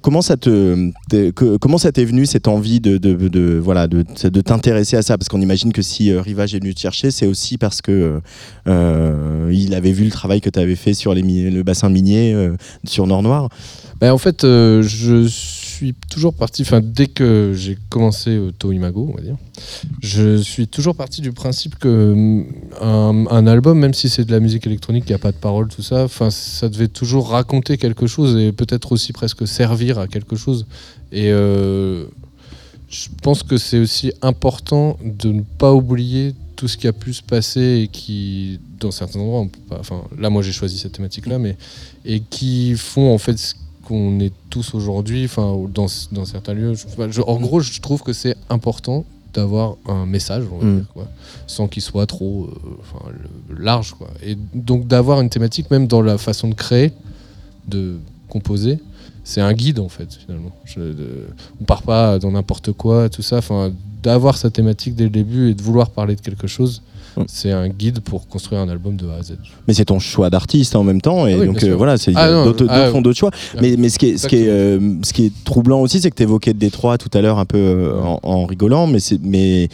[0.02, 3.60] comment ça t'est venu cette envie de, de, de-
[4.28, 5.16] de, t'intéresser à ça?
[5.16, 8.20] Parce qu'on imagine que si euh, Rivage est venu te chercher, c'est aussi parce que
[8.68, 12.50] euh, il avait vu le travail que tu avais fait sur le bassin minier
[12.84, 13.48] sur Nord Noir.
[14.00, 15.26] Ben, en fait, je
[15.80, 19.36] suis toujours parti, enfin, dès que j'ai commencé euh, Toimago, on va dire,
[20.02, 24.40] je suis toujours parti du principe que hum, un, album, même si c'est de la
[24.40, 27.78] musique électronique, il n'y a pas de paroles, tout ça, enfin, ça devait toujours raconter
[27.78, 30.66] quelque chose et peut-être aussi presque servir à quelque chose.
[31.12, 32.04] Et euh,
[32.90, 37.14] je pense que c'est aussi important de ne pas oublier tout ce qui a pu
[37.14, 41.56] se passer et qui, dans certains endroits, enfin, là, moi, j'ai choisi cette thématique-là, mais
[42.04, 43.54] et qui font en fait ce
[43.90, 46.74] qu'on est tous aujourd'hui, enfin dans, dans certains lieux.
[46.74, 50.64] Je- enfin, je- en gros, je trouve que c'est important d'avoir un message, on va
[50.64, 50.76] Mm.
[50.76, 51.08] dire, quoi,
[51.48, 53.10] sans qu'il soit trop euh,
[53.50, 53.92] le- large.
[53.94, 54.08] Quoi.
[54.24, 56.92] Et donc d'avoir une thématique, même dans la façon de créer,
[57.68, 57.98] de
[58.28, 58.78] composer,
[59.24, 60.52] c'est un guide en fait, finalement.
[60.64, 61.26] Je, de-
[61.60, 63.38] on part pas dans n'importe quoi, tout ça.
[63.38, 63.72] Enfin,
[64.02, 66.82] d'avoir sa thématique dès le début et de vouloir parler de quelque chose,
[67.16, 67.22] Mm.
[67.26, 69.36] c'est un guide pour construire un album de A à Z.
[69.66, 72.12] Mais c'est ton choix d'artiste en même temps, et Ah oui, donc euh, voilà, c'est
[72.16, 73.30] Ah d'autres ah, font d'autres choix.
[73.60, 76.10] Mais, mais ce qui est, ce qui est, euh, ce qui est troublant aussi, c'est
[76.10, 79.20] que tu évoquais Détroit tout à l'heure un peu euh, en, en rigolant, mais c'est
[79.22, 79.68] mais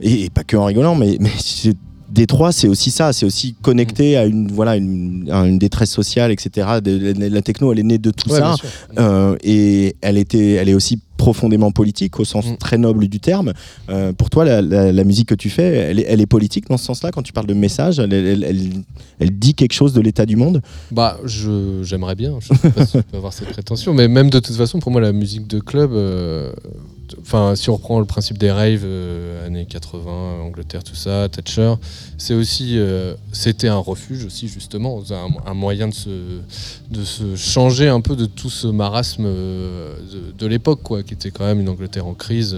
[0.00, 1.76] et, et pas que en rigolant, mais mais c'est-
[2.10, 6.30] Détroit, c'est aussi ça, c'est aussi connecté à une voilà une, à une détresse sociale,
[6.32, 6.66] etc.
[6.82, 8.54] De- la, la techno, elle est née de tout Ouais, ça,
[8.98, 12.56] euh, et elle était, elle est aussi profondément politique au sens Mm.
[12.56, 13.52] très noble du terme.
[13.90, 16.66] Euh, pour toi, la, la- la musique que tu fais, elle est, elle est politique
[16.70, 17.98] dans ce sens-là quand tu parles de message.
[17.98, 20.62] Elle, elle- dit quelque chose de l'état du monde?
[20.90, 22.38] Bah, je, j'aimerais bien.
[22.40, 24.90] Je sais pas si je peux avoir cette prétention, mais même de toute façon, pour
[24.92, 26.52] moi, la musique de club, euh,
[27.20, 31.74] enfin, si on reprend le principe des raves, euh, années 80, Angleterre, tout ça, Thatcher,
[32.16, 35.02] c'est aussi, euh, c'était un refuge aussi justement,
[35.46, 36.40] un, moyen de se,
[36.90, 39.94] de se changer un peu de tout ce marasme euh,
[40.38, 42.56] de, l'époque, quoi, qui était quand même une Angleterre en crise.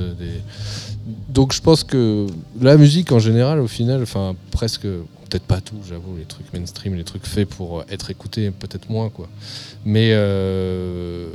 [1.28, 2.26] Donc, je pense que
[2.60, 4.86] la musique en général, au final, enfin, presque
[5.30, 9.08] peut-être pas tout, j'avoue, les trucs mainstream, les trucs faits pour être écoutés, peut-être moins,
[9.08, 9.28] quoi.
[9.84, 11.28] Mais euh,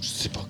[0.00, 0.46] je sais pas.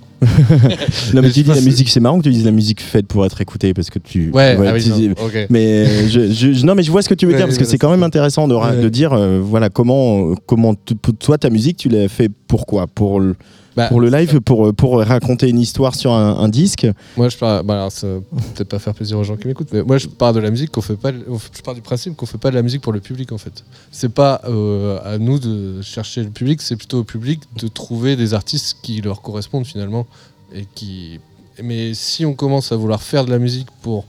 [1.14, 3.06] Non, mais tu je dis la musique, c'est marrant que tu dises la musique faite
[3.06, 4.30] pour être écoutée parce que tu.
[4.30, 5.46] Ouais, ah oui, tu non, dis- ok.
[5.50, 7.58] mais euh, je, je- non, mais je vois ce que tu veux Ouais, dire parce
[7.58, 8.80] que c'est quand même intéressant de, Ouais.
[8.80, 12.86] de dire euh, voilà comment comment pour toi ta musique tu l'as fait pourquoi?
[12.86, 13.34] Pour le,
[13.76, 16.86] Bah, pour le live pour pour raconter une histoire sur un, un disque.
[17.16, 17.64] Moi, je pars.
[17.64, 20.50] Bah, peut-être pas faire plaisir aux gens qui m'écoutent, mais moi, je pars de la
[20.50, 21.12] musique qu'on fait pas.
[21.12, 23.64] Je pars du principe qu'on fait pas de la musique pour le public, en fait.
[23.90, 28.16] C'est pas euh, à nous de chercher le public, c'est plutôt au public de trouver
[28.16, 30.06] des artistes qui leur correspondent finalement
[30.54, 31.20] et qui.
[31.62, 34.06] Mais si on commence à vouloir faire de la musique pour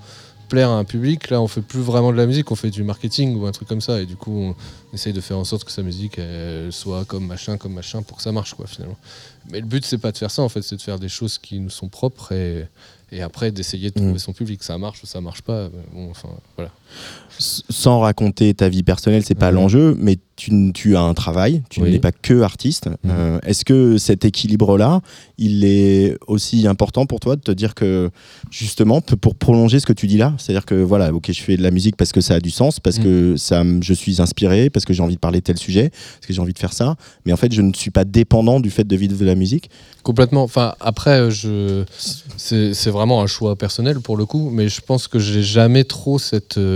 [0.47, 2.83] plaire à un public, là, on fait plus vraiment de la musique, on fait du
[2.83, 4.55] marketing ou un truc comme ça, et du coup, on,
[4.93, 8.17] essaye de faire en sorte que sa musique elle soit comme machin, comme machin, pour
[8.17, 8.97] que ça marche, quoi, finalement.
[9.51, 11.37] Mais le but, c'est pas de faire ça, en fait, c'est de faire des choses
[11.37, 12.67] qui nous sont propres et,
[13.11, 14.19] et après d'essayer de trouver Mm.
[14.19, 14.63] son public.
[14.63, 15.69] Ça marche ou ça marche pas.
[15.69, 16.71] mais Bon, enfin, voilà.
[17.37, 19.51] Sans raconter ta vie personnelle, c'est pas Ouais.
[19.51, 21.91] l'enjeu, mais tu, tu as un travail, tu Oui.
[21.91, 22.87] n'es pas que artiste.
[22.87, 23.11] Mhm.
[23.11, 25.01] Euh, Est-ce que cet équilibre-là,
[25.37, 28.09] il est aussi important pour toi de te dire que,
[28.51, 31.61] justement, pour prolonger ce que tu dis là, c'est-à-dire que voilà, ok, je fais de
[31.63, 33.03] la musique parce que ça a du sens, parce Mhm.
[33.03, 35.89] que ça, m- je suis inspiré, parce que j'ai envie de parler de tel sujet,
[35.89, 36.95] parce que j'ai envie de faire ça,
[37.25, 39.69] mais en fait, je ne suis pas dépendant du fait de vivre de la musique.
[40.03, 40.43] Complètement.
[40.43, 41.83] Enfin, après, euh, je...
[42.37, 46.19] c'est vraiment un choix personnel pour le coup, mais je pense que j'ai jamais trop
[46.19, 46.74] cette euh,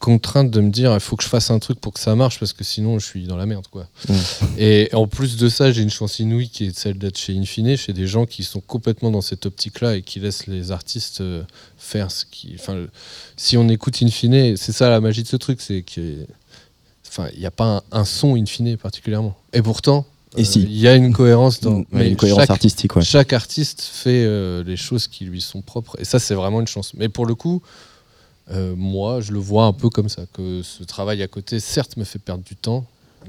[0.00, 2.38] contrainte de me dire il faut que je fasse un truc pour que ça marche
[2.38, 3.86] parce que sinon je suis dans la merde quoi.
[4.08, 4.12] Mm.
[4.58, 7.74] Et en plus de ça, j'ai une chance inouïe qui est celle d'être chez Infine,
[7.76, 11.42] chez des gens qui sont complètement dans cette optique-là et qui laissent les artistes euh,
[11.78, 12.54] faire ce qui.
[12.58, 12.84] Enfin,
[13.38, 16.26] si on écoute Infine, c'est ça la magie de ce truc, c'est que.
[17.08, 19.34] Enfin, il n'y a pas un, un son Infine particulièrement.
[19.54, 20.04] Et pourtant,
[20.36, 20.60] Et euh, si.
[20.64, 21.82] il y a une cohérence dans.
[21.92, 23.02] Mais une cohérence chaque- artistique, ouais.
[23.02, 25.96] chaque artiste fait euh, les choses qui lui sont propres.
[25.98, 26.92] Et ça, c'est vraiment une chance.
[26.94, 27.62] Mais pour le coup,
[28.50, 30.22] euh, moi, je le vois un peu comme ça.
[30.32, 32.84] Que ce travail à côté, certes, me fait perdre du temps,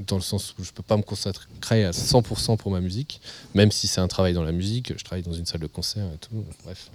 [0.08, 3.22] dans le sens où je peux pas me concentrer à 100% pour ma musique,
[3.54, 4.92] même si c'est un travail dans la musique.
[4.98, 6.44] Je travaille dans une salle de concert et tout.
[6.66, 6.90] Bref.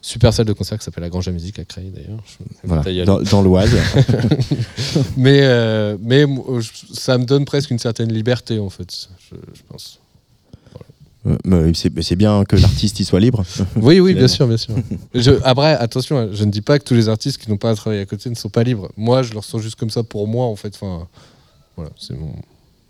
[0.00, 2.22] Super salle de concert qui s'appelle la Grange à Musique à Creil, d'ailleurs.
[2.62, 3.70] Voilà, dans, dans l'Oise.
[5.16, 6.24] Mais, euh, mais
[6.60, 9.98] je- ça me donne presque une certaine liberté, en fait, je, je pense.
[11.44, 13.44] Mais c'est bien que l'artiste y soit libre.
[13.76, 14.74] Oui, oui, bien sûr, bien sûr.
[15.14, 17.74] Je, après, attention, je ne dis pas que tous les artistes qui n'ont pas à
[17.74, 18.90] travailler à côté ne sont pas libres.
[18.96, 20.74] Moi, je le ressens juste comme ça pour moi, en fait.
[20.74, 21.08] Enfin,
[21.76, 22.32] voilà, c'est mon,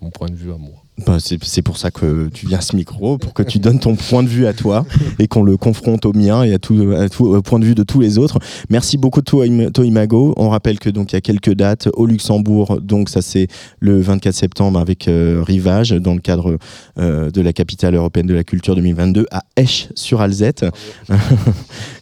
[0.00, 0.82] mon point de vue à moi.
[1.04, 3.96] Bah, c'est pour ça que tu viens à ce micro, pour que tu donnes ton
[3.96, 4.86] point de vue à toi
[5.18, 7.74] et qu'on le confronte au mien et à tout, à tout- au point de vue
[7.74, 8.38] de tous les autres.
[8.70, 10.32] Merci beaucoup Toi Toimago.
[10.38, 13.46] On rappelle que donc il y a quelques dates au Luxembourg, donc ça c'est
[13.78, 16.56] le 24 septembre avec euh, Rivage dans le cadre
[16.98, 20.64] euh, de la capitale européenne de la culture 2022 à Esch sur Alzette.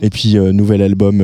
[0.03, 1.21] et puis euh, nouvel album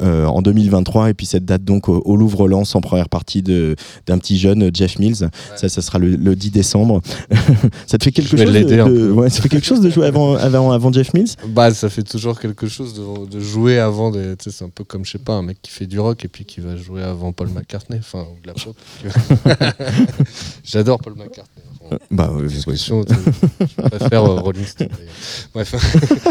[0.00, 4.18] en 2023 et puis cette date donc au, au Louvre Lens en première partie d'un
[4.18, 5.28] petit jeune Jeff Mills.
[5.56, 7.02] Ça ça sera le, le 10 décembre.
[7.86, 10.70] ça te fait quelque chose de, ouais, ça fait quelque chose de jouer avant avant,
[10.72, 11.34] avant Jeff Mills?
[11.48, 14.10] Bah, ça fait toujours quelque chose de, de jouer avant.
[14.10, 16.28] des- C'est un peu comme, je sais pas, un mec qui fait du rock et
[16.28, 18.76] puis qui va jouer avant Paul McCartney, enfin, ou de la pop.
[20.64, 21.64] J'adore Paul McCartney.
[21.82, 23.20] Enfin, Bah discussion, tu sais,
[23.60, 24.88] je préfère euh, Rolling Stone.
[25.54, 25.74] Bref.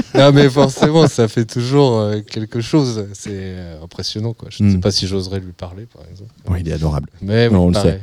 [0.15, 3.05] non, mais forcément, ça fait toujours euh, quelque chose.
[3.13, 4.49] C'est euh, impressionnant, quoi.
[4.51, 4.81] Je ne sais Mm.
[4.81, 6.31] pas si j'oserais lui parler, par exemple.
[6.59, 7.09] Il est adorable.
[7.21, 7.99] Mais oui, Non, on le pareil.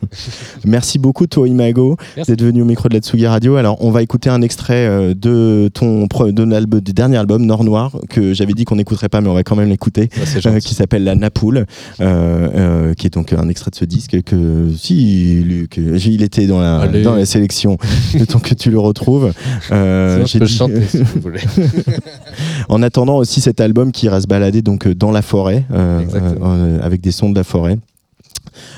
[0.64, 3.56] Merci beaucoup Toi Imago d'être venu au micro de la Tsugi Radio.
[3.56, 7.44] Alors on va écouter un extrait euh, de ton pre- de l'album- du dernier album
[7.44, 10.08] Nord Noir que j'avais dit qu'on n'écouterait pas mais on va quand même l'écouter.
[10.46, 11.66] Euh, qui s'appelle La Napoule,
[12.00, 16.46] euh, euh, qui est donc un extrait de ce disque que si Luc, il était
[16.46, 16.95] dans la, Allez.
[17.02, 17.78] Dans la sélection,
[18.14, 19.32] le temps que tu le retrouves.
[19.72, 21.40] Euh, Sinon, je j'ai peux dit- chanter si vous voulez.
[22.68, 26.02] En attendant aussi cet album qui ira se balader donc euh, dans la forêt, euh,
[26.14, 27.78] euh, avec des sons de la forêt.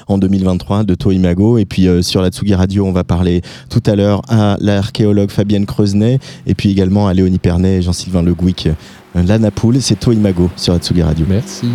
[0.09, 3.83] En 2023 de Toimago et puis euh, sur la Tsugi Radio on va parler tout
[3.87, 8.35] à l'heure à l'archéologue Fabienne Creusenet et puis également à Léonie Pernet et Jean-Sylvain Le
[8.35, 8.69] Gouic
[9.17, 11.67] Euh, La Napoule c'est Toimago sur la Tsugi Radio Merci.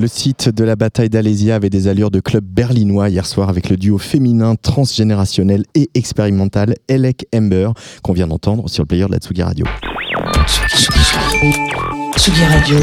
[0.00, 3.68] Le site de la bataille d'Alésia avait des allures de club berlinois hier soir avec
[3.68, 7.72] le duo féminin transgénérationnel et expérimental Elec Ember
[8.02, 9.66] qu'on vient d'entendre sur le player de la Tsugi Radio.
[12.16, 12.78] Tsugi Radio.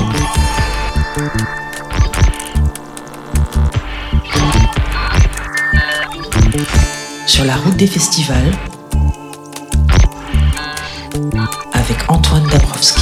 [7.26, 8.52] Sur la route des festivals
[11.74, 13.02] avec Antoine Dabrowski.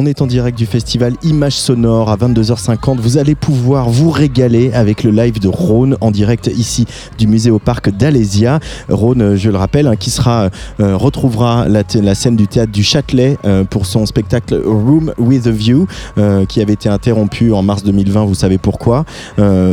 [0.00, 2.98] On est en direct du festival Images Sonores à 22h50.
[2.98, 6.86] Vous allez pouvoir vous régaler avec le live de Rhône en direct ici
[7.18, 8.60] du musée au parc d'Alésia.
[8.88, 13.38] Rhône, je le rappelle, hein, qui sera euh, retrouvera la, scène du théâtre du Châtelet
[13.44, 17.82] euh, pour son spectacle Room with a View euh, qui avait été interrompu en mars
[17.82, 18.24] 2020.
[18.24, 19.04] Vous savez pourquoi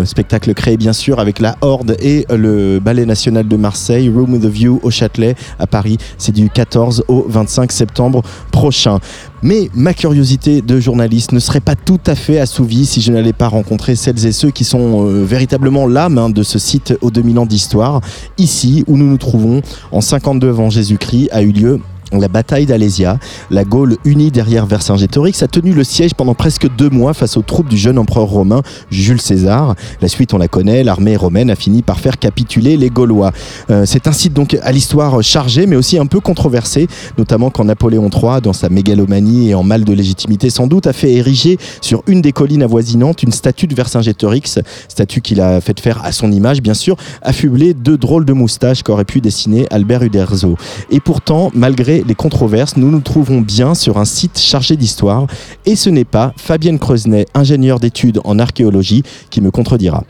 [0.06, 4.10] Spectacle créé bien sûr avec la Horde et le Ballet National de Marseille.
[4.10, 6.00] Room with a View au Châtelet à Paris.
[6.18, 9.00] C'est du 14 au 25 septembre prochain.
[9.46, 13.32] Mais ma curiosité de journaliste ne serait pas tout à fait assouvie si je n'allais
[13.32, 17.38] pas rencontrer celles et ceux qui sont euh, véritablement l'âme de ce site aux 2000
[17.38, 18.02] ans d'histoire.
[18.40, 21.80] Ici, où nous nous trouvons, en 52 avant Jésus-Christ, a eu lieu
[22.12, 26.90] la bataille d'Alésia, la Gaule unie derrière Vercingétorix, a tenu le siège pendant presque deux
[26.90, 29.76] mois face aux troupes du jeune empereur romain Jules César.
[30.02, 33.32] La suite, on la connaît, l'armée romaine a fini par faire capituler les Gaulois.
[33.70, 36.88] Euh, c'est un site donc à l'histoire chargée, mais aussi un peu controversé,
[37.18, 40.94] notamment quand Napoléon III, dans sa mégalomanie et en mal de légitimité sans doute, a
[40.94, 45.80] fait ériger sur une des collines avoisinantes une statue de Vercingétorix, statue qu'il a fait
[45.80, 50.04] faire à son image, bien sûr, affublée de drôles de moustaches qu'aurait pu dessiner Albert
[50.04, 50.56] Uderzo.
[50.92, 55.28] Et pourtant, malgré les controverses, nous nous trouvons bien sur un site chargé d'histoire
[55.66, 60.04] et ce n'est pas Fabienne Creusenet, ingénieure d'études en archéologie, qui me contredira.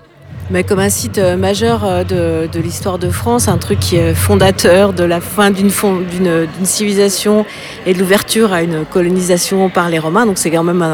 [0.52, 2.04] Mais comme un site euh, majeur euh,
[2.48, 5.72] de, l'histoire de France, un truc qui est fondateur de la fin d'une
[6.64, 7.46] civilisation
[7.88, 10.28] et de l'ouverture à une colonisation par les Romains.
[10.28, 10.86] Donc c'est quand même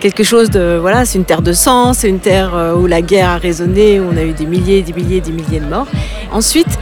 [0.00, 3.02] quelque chose de voilà, c'est une terre de sang, c'est une terre euh, où la
[3.02, 5.86] guerre a résonné, où on a eu des milliers, des milliers, des milliers de morts.
[6.32, 6.78] Ensuite,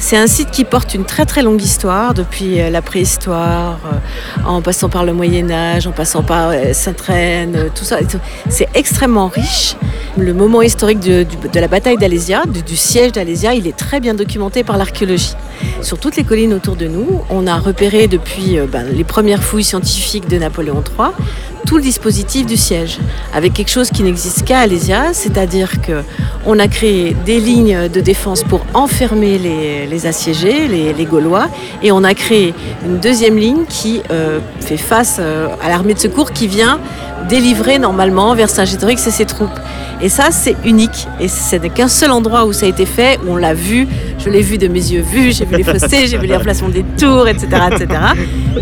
[0.00, 4.48] c'est un site qui porte une très très longue histoire, depuis euh, la préhistoire, euh,
[4.48, 7.98] en passant par le Moyen Âge, en passant par euh, Sainte-Reine, tout ça.
[8.48, 9.76] C'est extrêmement riche.
[10.16, 14.64] Le moment historique de, la bataille d'Alésia, du, siège d'Alésia, il est très bien documenté
[14.64, 15.34] par l'archéologie.
[15.82, 19.64] Sur toutes les collines autour de nous, on a repéré depuis ben, les premières fouilles
[19.64, 21.10] scientifiques de Napoléon III
[21.66, 22.98] tout le dispositif du siège,
[23.34, 26.02] avec quelque chose qui n'existe qu'à Alésia, c'est-à-dire que
[26.46, 31.48] on a créé des lignes de défense pour enfermer les, assiégés, les, Gaulois,
[31.82, 32.54] et on a créé
[32.84, 36.78] une deuxième ligne qui euh, fait face euh, à l'armée de secours qui vient
[37.28, 39.48] délivrer normalement vers Saint-Gétorix et ses troupes.
[40.02, 41.06] Et ça, c'est unique.
[41.20, 43.86] Et c'est qu'un seul endroit où ça a été fait, où on l'a vu.
[44.18, 46.84] Je l'ai vu de mes yeux vus, j'ai vu les fossés, j'ai vu l'emplacement des
[46.98, 48.00] tours, etc., etc.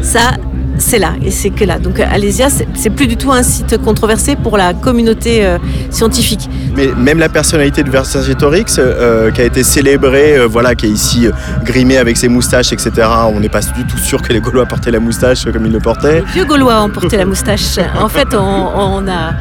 [0.03, 0.33] Ça,
[0.79, 1.79] c'est là et c'est que là.
[1.79, 5.59] Donc Alésia, c'est plus du tout un site controversé pour la communauté euh,
[5.91, 6.49] scientifique.
[6.77, 10.91] Mais même la personnalité de Vercingétorix, euh, qui a été célébrée, euh, voilà, qui est
[10.91, 11.29] ici
[11.65, 12.91] grimé avec ses moustaches, etc.
[13.33, 15.81] On n'est pas du tout sûr que les Gaulois portaient la moustache comme ils le
[15.81, 16.21] portaient.
[16.21, 17.79] Les vieux Gaulois ont porté la moustache.
[17.99, 19.33] En fait, on, a.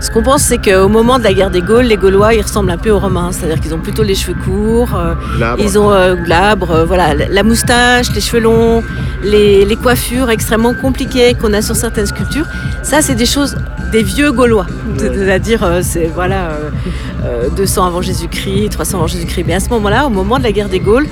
[0.00, 2.70] Ce qu'on pense, c'est qu'au moment de la guerre des Gaules, les Gaulois, ils ressemblent
[2.70, 4.98] un peu aux Romains, c'est-à-dire qu'ils ont plutôt les cheveux courts,
[5.58, 5.92] ils ont
[6.22, 8.82] glabre, voilà, la moustache, les cheveux longs,
[9.22, 12.44] les, les coiffures extrêmement compliqué qu'on a sur certaines sculptures,
[12.82, 13.56] ça c'est des choses
[13.90, 14.66] des vieux Gaulois,
[14.98, 16.58] c'est-à-dire euh, c'est voilà
[17.56, 19.44] 200 euh, euh, avant Jésus-Christ, 300 avant Jésus-Christ.
[19.46, 21.06] Mais à ce moment-là, au moment de la guerre des Gaules,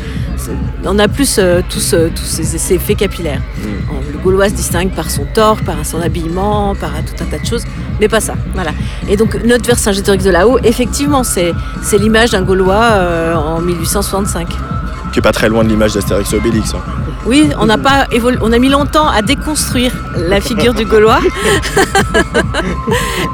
[0.84, 3.40] on a plus tous, tous ces, effets capillaires.
[3.40, 4.12] Mm.
[4.12, 7.46] Le Gaulois se distingue par son tort, par son habillement, par tout un tas de
[7.46, 7.64] choses,
[7.98, 8.34] mais pas ça.
[8.52, 8.72] Voilà.
[9.08, 11.54] Et donc notre Vercingétorix de là-haut, effectivement, c'est
[11.98, 12.88] l'image d'un Gaulois
[13.36, 14.48] en 1865
[15.12, 16.74] qui est pas très loin de l'image d'Astérix Obélix.
[16.74, 17.01] Hein.
[17.24, 21.20] Oui, on a mis longtemps à déconstruire la figure du Gaulois.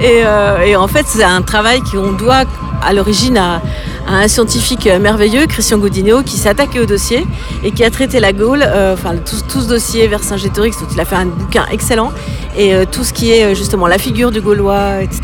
[0.01, 2.45] Euh, et, en fait, c'est un travail qu'on doit
[2.82, 3.61] à l'origine à,
[4.09, 7.27] un scientifique merveilleux, Christian Goudineau, qui s'est attaqué au dossier
[7.63, 11.05] et qui a traité la Gaule, euh, enfin tout, ce dossier vers Saint-Gétorix, il a
[11.05, 12.13] fait un bouquin excellent,
[12.57, 15.21] et euh, tout ce qui est justement la figure du Gaulois, etc.,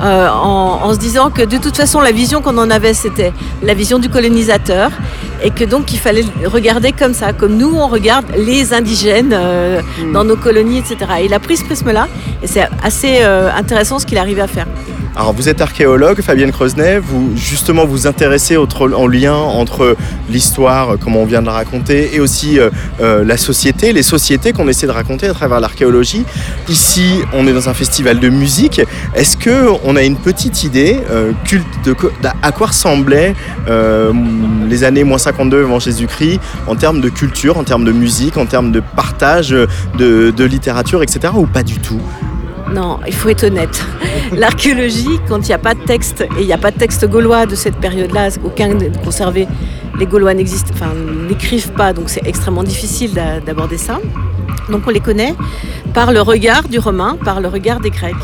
[0.00, 3.74] en, en, se disant que de toute façon la vision qu'on en avait, c'était la
[3.74, 4.90] vision du colonisateur,
[5.42, 9.80] et que donc il fallait regarder comme ça, comme nous on regarde les indigènes euh,
[9.80, 10.12] mm.
[10.12, 10.96] dans nos colonies, etc.
[11.20, 12.08] Et il a pris ce prisme-là
[12.42, 14.66] et c'est assez euh, intéressant ce qu'il arrive à faire.
[15.18, 19.96] Alors vous êtes archéologue, Fabienne Creusnet, vous justement vous intéressez en lien entre
[20.28, 22.68] l'histoire, euh, comme on vient de la raconter, et aussi euh,
[23.00, 26.26] euh, la société, les sociétés qu'on essaie de raconter à travers l'archéologie.
[26.68, 28.82] Ici, on est dans un festival de musique.
[29.14, 30.98] Est-ce que on a une petite idée
[31.44, 31.64] culte
[32.42, 33.34] à quoi ressemblaient
[34.68, 38.44] les années moins 52 avant Jésus-Christ en termes de culture, en termes de musique, en
[38.44, 41.32] termes de partage de littérature, etc.
[41.36, 42.00] ou pas du tout?
[42.76, 43.82] Non, il faut être honnête.
[44.36, 47.08] L'archéologie, quand il n'y a pas de texte, et il n'y a pas de texte
[47.08, 48.70] gaulois de cette période-là, aucun
[49.02, 49.48] conservé,
[49.98, 50.90] les Gaulois n'existent, enfin,
[51.26, 53.98] n'écrivent pas, donc c'est extrêmement difficile d'a- d'aborder ça.
[54.70, 55.34] Donc on les connaît
[55.94, 58.14] par le regard du romain, par le regard des Grecs,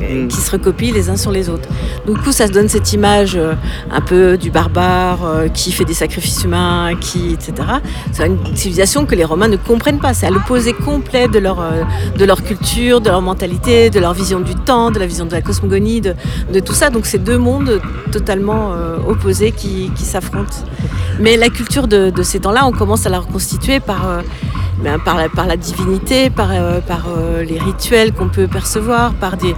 [0.00, 0.28] Mm.
[0.28, 1.68] qui se recopient les uns sur les autres.
[2.06, 3.54] Du coup, ça se donne cette image euh,
[3.90, 7.54] un peu du barbare euh, qui fait des sacrifices humains, qui, etc.
[8.12, 10.14] C'est une civilisation que les Romains ne comprennent pas.
[10.14, 11.82] C'est à l'opposé complet de leur, euh,
[12.16, 15.32] de leur culture, de leur mentalité, de leur vision du temps, de la vision de
[15.32, 16.14] la cosmogonie, de,
[16.52, 16.90] de tout ça.
[16.90, 17.80] Donc c'est deux mondes
[18.12, 18.72] totalement
[19.06, 20.56] opposés qui, qui s'affrontent.
[21.18, 24.22] Mais la culture de, de ces temps-là, on commence à la reconstituer par,
[24.86, 29.14] ben, par, la, par la divinité, par, euh, par euh, les rituels qu'on peut percevoir,
[29.14, 29.52] par des,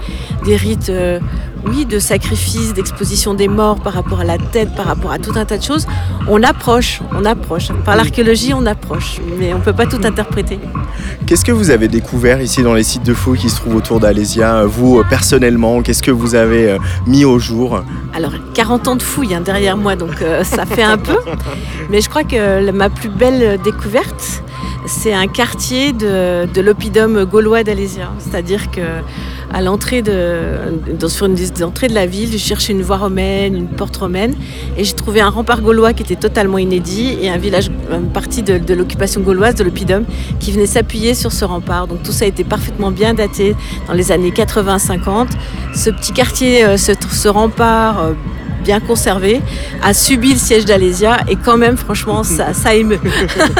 [0.47, 1.21] des rites euh,
[1.67, 5.33] oui, de sacrifice, d'exposition des morts par rapport à la tête, par rapport à tout
[5.37, 5.87] un tas de choses.
[6.29, 7.69] On approche, on approche.
[7.85, 10.59] Par l'archéologie, on approche, mais on ne peut pas tout interpréter.
[11.27, 14.01] Qu'est-ce que vous avez découvert ici dans les sites de fouilles qui se trouvent autour
[14.01, 17.83] d'Alésia Vous, personnellement, qu'est-ce que vous avez mis au jour?
[18.15, 21.19] Alors, 40 ans de fouille hein, derrière moi, donc ça fait un peu.
[21.91, 24.43] Mais je crois que la- ma plus belle découverte,
[24.89, 28.11] c'est un quartier de, l'oppidum gaulois d'Alésia.
[28.19, 28.81] C'est-à-dire que
[29.51, 33.57] à l'entrée de, sur une des entrées de la ville, j'ai cherché une voie romaine,
[33.57, 34.35] une porte romaine,
[34.77, 38.43] et j'ai trouvé un rempart gaulois qui était totalement inédit et un village, une partie
[38.43, 40.05] de, l'occupation gauloise de l'oppidum
[40.41, 41.87] qui venait s'appuyer sur ce rempart.
[41.87, 43.55] Donc tout ça a été parfaitement bien daté
[43.87, 45.29] dans les années 80-50.
[45.75, 48.13] Ce petit quartier, euh, ce, ce rempart euh,
[48.63, 49.41] bien conservé,
[49.83, 53.01] a subi le siège d'Alésia et quand même, franchement, ça, ça émeut.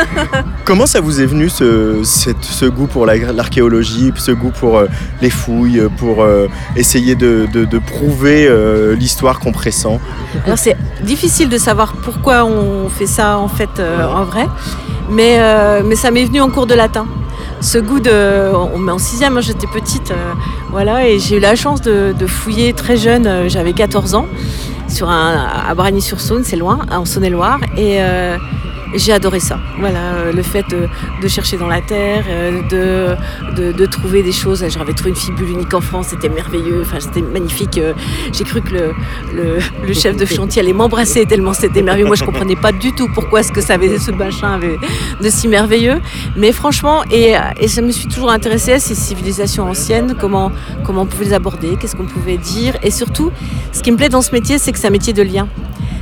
[0.65, 4.77] Comment ça vous est venu ce, cette- ce goût pour la- l'archéologie, ce goût pour
[4.79, 4.87] euh,
[5.23, 6.47] les fouilles, pour euh,
[6.77, 9.99] essayer de, de- de prouver euh, l'histoire qu'on pressent?
[10.45, 14.47] Alors c'est difficile de savoir pourquoi on fait ça en fait en vrai,
[15.11, 15.39] mais,
[15.85, 17.07] mais ça m'est venu en cours de latin.
[17.61, 20.15] Ce goût de, on met en sixième, moi j'étais petite, euh,
[20.71, 24.27] voilà, et j'ai eu la chance de, de fouiller très jeune, euh, j'avais 14 ans,
[24.89, 28.37] sur un, à Bragny-sur-Saône, c'est loin, en Saône-et-Loire, et euh,
[28.95, 29.59] j'ai adoré ça.
[29.79, 30.89] Voilà, euh, le fait de,
[31.23, 33.17] de chercher dans la terre, euh,
[33.55, 34.65] de, de, trouver des choses.
[34.69, 37.79] J'avais trouvé une fibule unique en France, c'était merveilleux, enfin c'était magnifique.
[37.79, 37.93] euh,
[38.33, 38.93] J'ai cru que le,
[39.87, 42.07] le, chef de chantier allait m'embrasser tellement c'était merveilleux.
[42.07, 44.77] Moi, je comprenais pas du tout pourquoi ce que ça avait, ce machin avait
[45.23, 46.01] de si merveilleux.
[46.37, 50.53] Mais franchement, et, et je me suis toujours intéressée à ces civilisations anciennes, comment,
[50.85, 52.75] comment on pouvait les aborder, qu'est-ce qu'on pouvait dire.
[52.83, 53.31] Et surtout,
[53.73, 55.49] ce qui me plaît dans ce métier, c'est que c'est un métier de lien.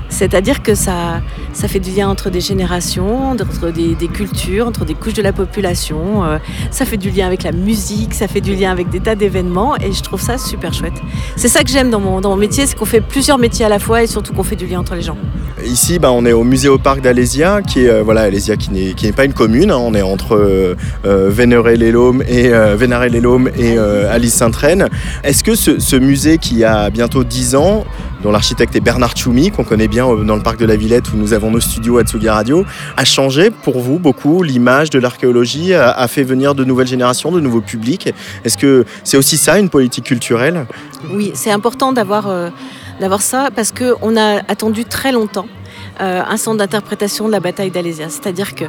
[0.08, 1.20] C'est-à-dire que ça,
[1.52, 6.24] fait du lien entre des générations, entre des, cultures, entre des couches de la population.
[6.24, 6.38] euh,
[6.70, 9.76] ça fait du lien avec la musique, ça fait du lien avec des tas d'événements
[9.76, 11.00] et je trouve ça super chouette.
[11.36, 14.02] C'est ça que j'aime dans mon métier, c'est qu'on fait plusieurs métiers à la fois
[14.02, 15.16] et surtout qu'on fait du lien entre les gens.
[15.64, 18.70] Ici, bah, on est au musée au parc d'Alésia, qui est euh, voilà Alésia qui
[18.70, 19.70] n'est pas une commune.
[19.70, 19.78] hein.
[19.78, 20.74] on est entre euh,
[21.06, 24.88] euh, Vénéré-les-Laumes et euh, Vénaré-les-Laumes et Alice Sainte-Reine.
[25.24, 27.84] Est-ce que ce, musée qui a bientôt 10 ans,
[28.22, 31.16] dont l'architecte est Bernard Tchoumi, qu'on connaît bien dans le parc de la Villette où
[31.16, 32.66] nous avons nos studios à Tsugi Radio,
[32.98, 37.40] a changé pour vous beaucoup l'image de l'archéologie, a, fait venir de nouvelles générations, de
[37.40, 38.12] nouveaux publics?
[38.44, 40.66] Est-ce que c'est aussi ça une politique culturelle?
[41.10, 42.28] Oui, c'est important d'avoir
[43.00, 45.46] d'avoir ça parce qu'on a attendu très longtemps
[46.00, 48.08] euh, un centre d'interprétation de la bataille d'Alésia.
[48.08, 48.64] C'est-à-dire que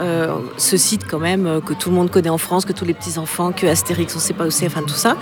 [0.00, 2.84] euh, ce site quand même euh, que tout le monde connaît en France, que tous
[2.84, 5.16] les petits-enfants, que Astérix, on ne sait pas où c'est, enfin tout ça.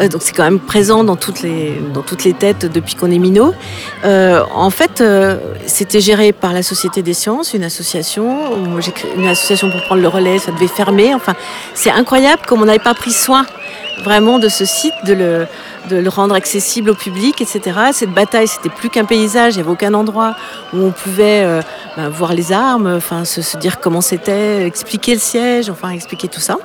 [0.00, 3.10] Euh, donc c'est quand même présent dans toutes les, dans toutes les têtes depuis qu'on
[3.10, 3.52] est minot.
[4.04, 5.02] En fait,
[5.66, 8.80] c'était géré par la Société des sciences, une association.
[8.80, 11.14] J'ai créé une association pour prendre le relais, ça devait fermer.
[11.14, 11.34] Enfin,
[11.74, 13.46] c'est incroyable comme on n'avait pas pris soin
[14.04, 15.46] vraiment de ce site, de le,
[15.88, 17.78] de le rendre accessible au public, etc.
[17.92, 20.34] Cette bataille, c'était plus qu'un paysage, il n'y avait aucun endroit
[20.72, 21.62] où on pouvait euh,
[21.96, 26.28] ben, voir les armes, enfin, se, se dire comment c'était, expliquer le siège, enfin expliquer
[26.28, 26.58] tout ça.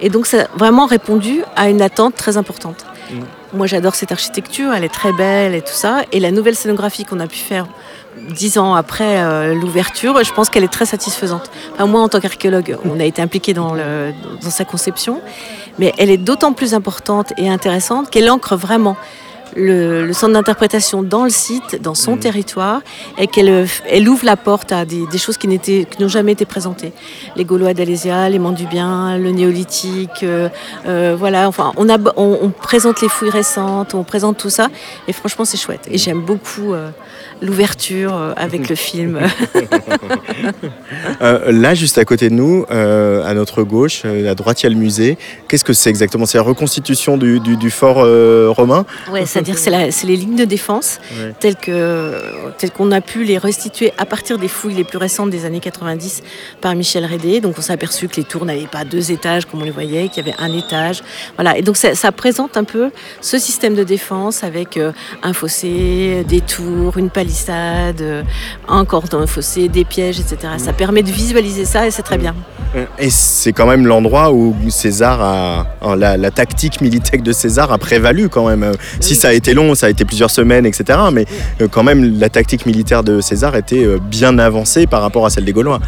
[0.00, 2.84] Et donc ça a vraiment répondu à une attente très importante.
[3.52, 6.02] Moi j'adore cette architecture, elle est très belle et tout ça.
[6.12, 7.66] Et la nouvelle scénographie qu'on a pu faire
[8.30, 11.50] dix ans après euh, l'ouverture, je pense qu'elle est très satisfaisante.
[11.74, 14.12] Enfin, moi en tant qu'archéologue, on a été impliqué dans, le,
[14.42, 15.20] dans sa conception,
[15.78, 18.96] mais elle est d'autant plus importante et intéressante qu'elle ancre vraiment
[19.56, 22.20] le, centre d'interprétation dans le site, dans son mmh.
[22.20, 22.80] territoire,
[23.18, 26.92] et qu'elle elle ouvre la porte à des, choses qui n'ont jamais été présentées.
[27.36, 28.40] Les Gaulois d'Alésia, les
[28.70, 30.48] Bien, le néolithique, euh,
[30.86, 31.48] euh, voilà.
[31.48, 34.68] Enfin, on, a, on, présente les fouilles récentes, on présente tout ça,
[35.08, 35.86] et franchement, c'est chouette.
[35.90, 36.74] Et j'aime beaucoup
[37.42, 39.20] l'ouverture avec le film.
[41.20, 44.76] là, juste à côté de nous, à notre gauche, à droite, il y a le
[44.76, 45.18] musée.
[45.48, 46.26] Qu'est-ce que c'est exactement?
[46.26, 48.06] C'est la reconstitution du, du, fort
[48.54, 48.86] romain?
[49.12, 49.70] Oui, c'est-à-dire c'est,
[50.04, 51.00] les lignes de défense
[51.40, 52.12] telles, que,
[52.58, 55.60] telles qu'on a pu les restituer à partir des fouilles les plus récentes des années
[55.60, 56.22] 90
[56.60, 57.40] par Michel Rédé.
[57.40, 60.08] Donc on s'est aperçu que les tours n'avait pas deux étages comme on les voyait,
[60.08, 61.02] qu'il y avait un étage.
[61.36, 61.56] Voilà.
[61.58, 66.40] Et donc ça, présente un peu ce système de défense avec euh, un fossé, des
[66.40, 68.22] tours, une palissade, euh,
[68.68, 70.54] un cordon, un fossé, des pièges, etc.
[70.58, 72.34] Ça permet de visualiser ça et c'est très bien.
[72.98, 75.96] Et c'est quand même l'endroit où César a.
[75.96, 78.72] La, tactique militaire de César a prévalu quand même.
[79.00, 80.98] Si ça a été long, ça a été plusieurs semaines, etc.
[81.12, 81.26] Mais
[81.60, 85.44] euh, quand même, la tactique militaire de César était bien avancée par rapport à celle
[85.44, 85.80] des Gaulois.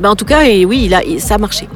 [0.00, 1.68] Ben en tout cas, et oui, il a, ça a marché.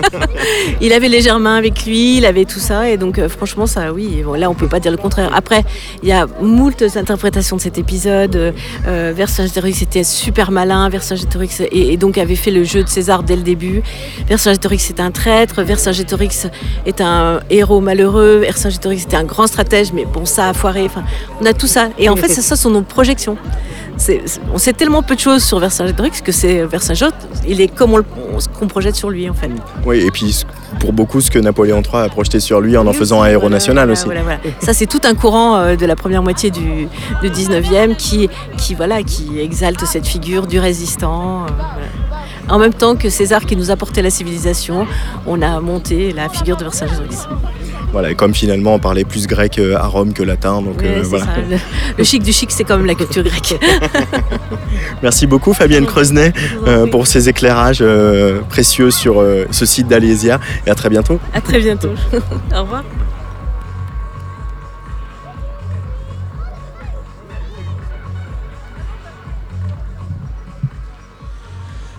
[0.80, 3.92] il avait les Germains avec lui, il avait tout ça, et donc euh, franchement, ça,
[3.92, 5.30] oui, bon, là, on peut pas dire le contraire.
[5.34, 5.64] Après,
[6.02, 8.54] il y a moult interprétations de cet épisode.
[8.86, 13.22] Euh, Vercingétorix était super malin, Vercingétorix et, et donc avait fait le jeu de César
[13.22, 13.82] dès le début.
[14.26, 16.48] Vercingétorix est un traître, Vercingétorix
[16.86, 20.84] est un héros malheureux, Vercingétorix était un grand stratège, mais bon, ça a foiré.
[20.86, 21.04] Enfin,
[21.40, 23.36] on a tout ça, et en fait, c'est ça sont nos projections
[24.52, 27.14] on sait tellement peu de choses sur Vercingétorix que c'est Vercingétorix,
[27.46, 29.50] il est comme on, ce qu'on projette sur lui en fait.
[29.84, 30.44] Oui, et puis
[30.80, 33.48] pour beaucoup ce que Napoléon III a projeté sur lui en en faisant un héros
[33.48, 34.06] national aussi.
[34.60, 36.88] Ça c'est tout un courant euh, de la première moitié du,
[37.22, 38.28] 19e qui,
[38.58, 41.46] qui, voilà, qui exalte cette figure du résistant.
[41.46, 41.48] Euh,
[42.48, 44.86] en même temps que César qui nous apportait la civilisation,
[45.26, 47.26] on a monté la figure de Vercingétorix.
[47.94, 51.00] Voilà, et comme finalement on parlait plus grec euh, à Rome que latin, donc euh,
[51.04, 51.26] voilà.
[51.96, 53.54] Le, chic du chic, c'est quand même la culture grecque.
[55.04, 56.32] Merci beaucoup Fabienne Creusnet
[56.66, 57.84] euh, pour ces éclairages
[58.48, 61.20] précieux sur ce site d'Alésia et à très bientôt.
[61.32, 61.92] À très bientôt.
[62.52, 62.82] Au revoir.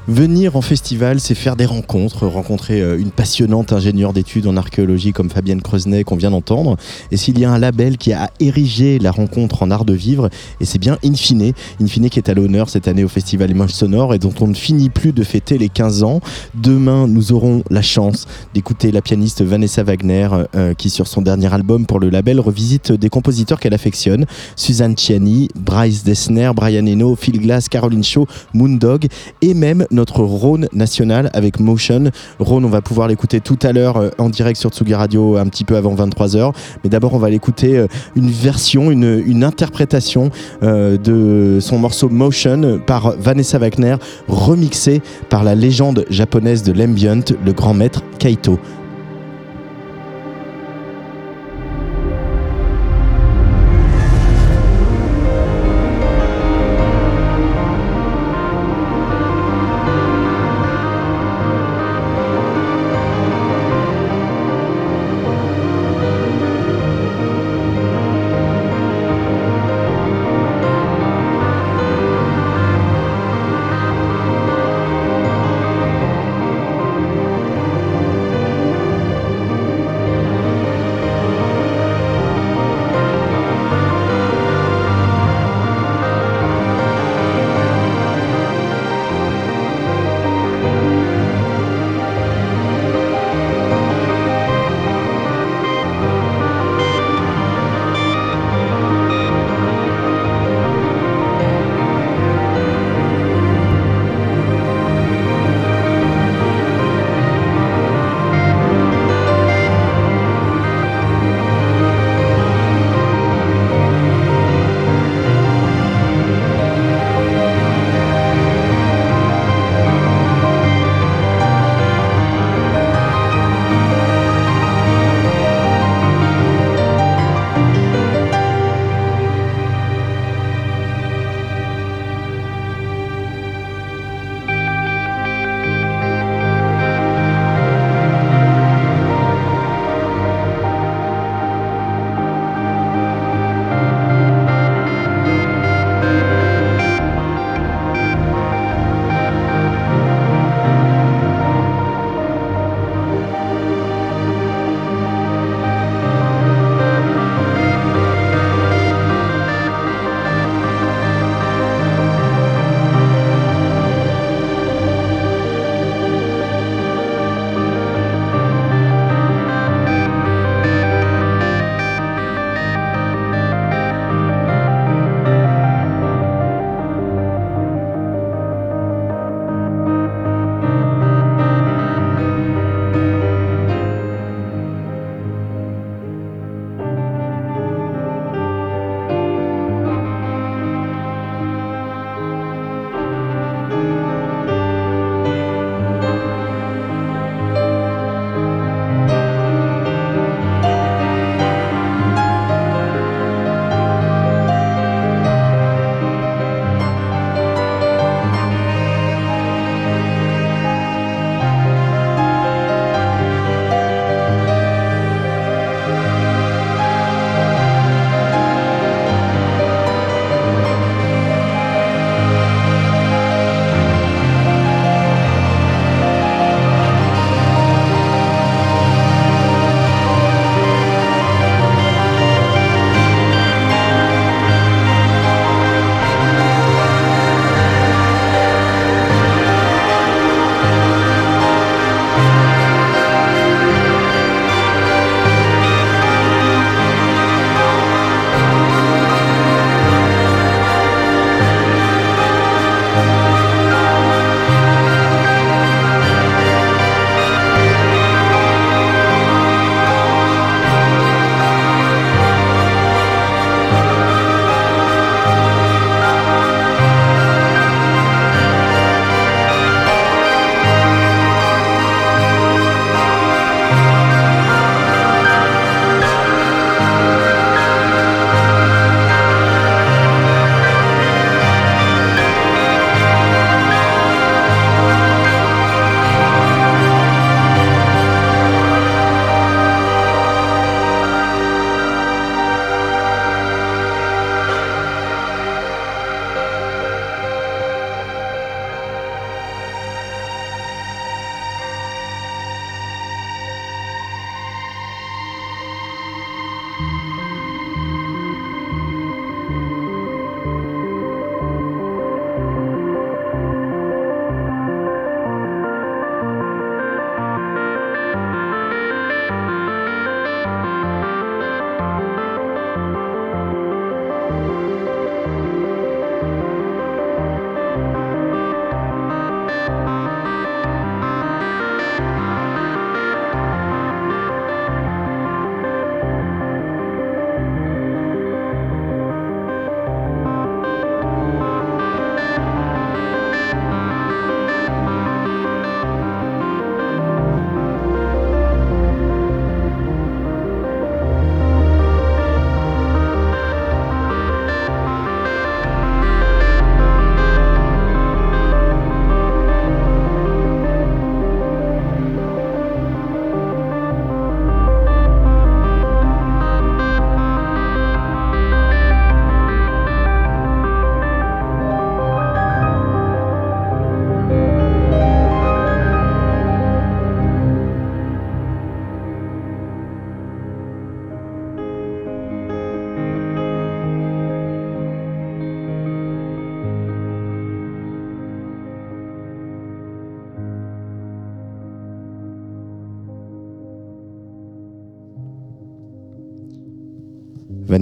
[0.07, 5.13] Venir en festival, c'est faire des rencontres, rencontrer euh, une passionnante ingénieure d'études en archéologie
[5.13, 6.77] comme Fabienne Creusenet qu'on vient d'entendre.
[7.09, 10.29] Et s'il y a un label qui a érigé la rencontre en art de vivre,
[10.61, 14.13] et c'est bien Infine, Infine qui est à l'honneur cette année au Festival Images Sonore
[14.13, 16.21] et dont on ne finit plus de fêter les 15 ans.
[16.53, 21.51] Demain, nous aurons la chance d'écouter la pianiste Vanessa Wagner euh, qui, sur son dernier
[21.51, 27.15] album pour le label, revisite des compositeurs qu'elle affectionne Suzanne Ciani, Bryce Dessner, Brian Eno,
[27.15, 29.07] Phil Glass, Caroline Shaw, Moondog
[29.41, 32.11] et même notre Rhône national avec Motion.
[32.39, 35.47] Rhône, on va pouvoir l'écouter tout à l'heure euh, en direct sur Tsugi Radio un
[35.47, 36.53] petit peu avant 23h.
[36.83, 40.31] Mais d'abord, on va l'écouter euh, une version, une, interprétation
[40.63, 43.95] euh, de son morceau Motion par Vanessa Wagner,
[44.27, 48.59] remixé par la légende japonaise de l'ambient, le grand maître Kaito.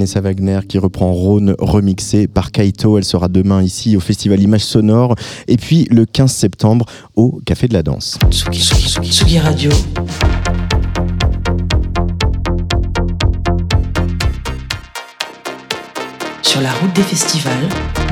[0.05, 2.97] Wagner qui reprend Rhône remixé par Kaito.
[2.97, 5.15] Elle sera demain ici au Festival Images Sonores
[5.47, 6.85] et puis le 15 septembre
[7.15, 8.17] au Café de la Danse.
[16.41, 18.02] Sur la route des festivals.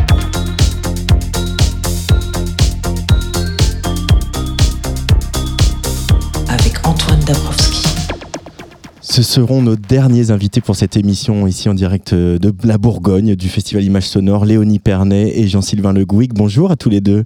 [9.11, 13.49] Ce seront nos derniers invités pour cette émission ici en direct de la Bourgogne du
[13.49, 16.33] Festival Images Sonores, Léonie Pernet et Jean-Sylvain Le Gouic.
[16.33, 17.25] Bonjour à tous les deux.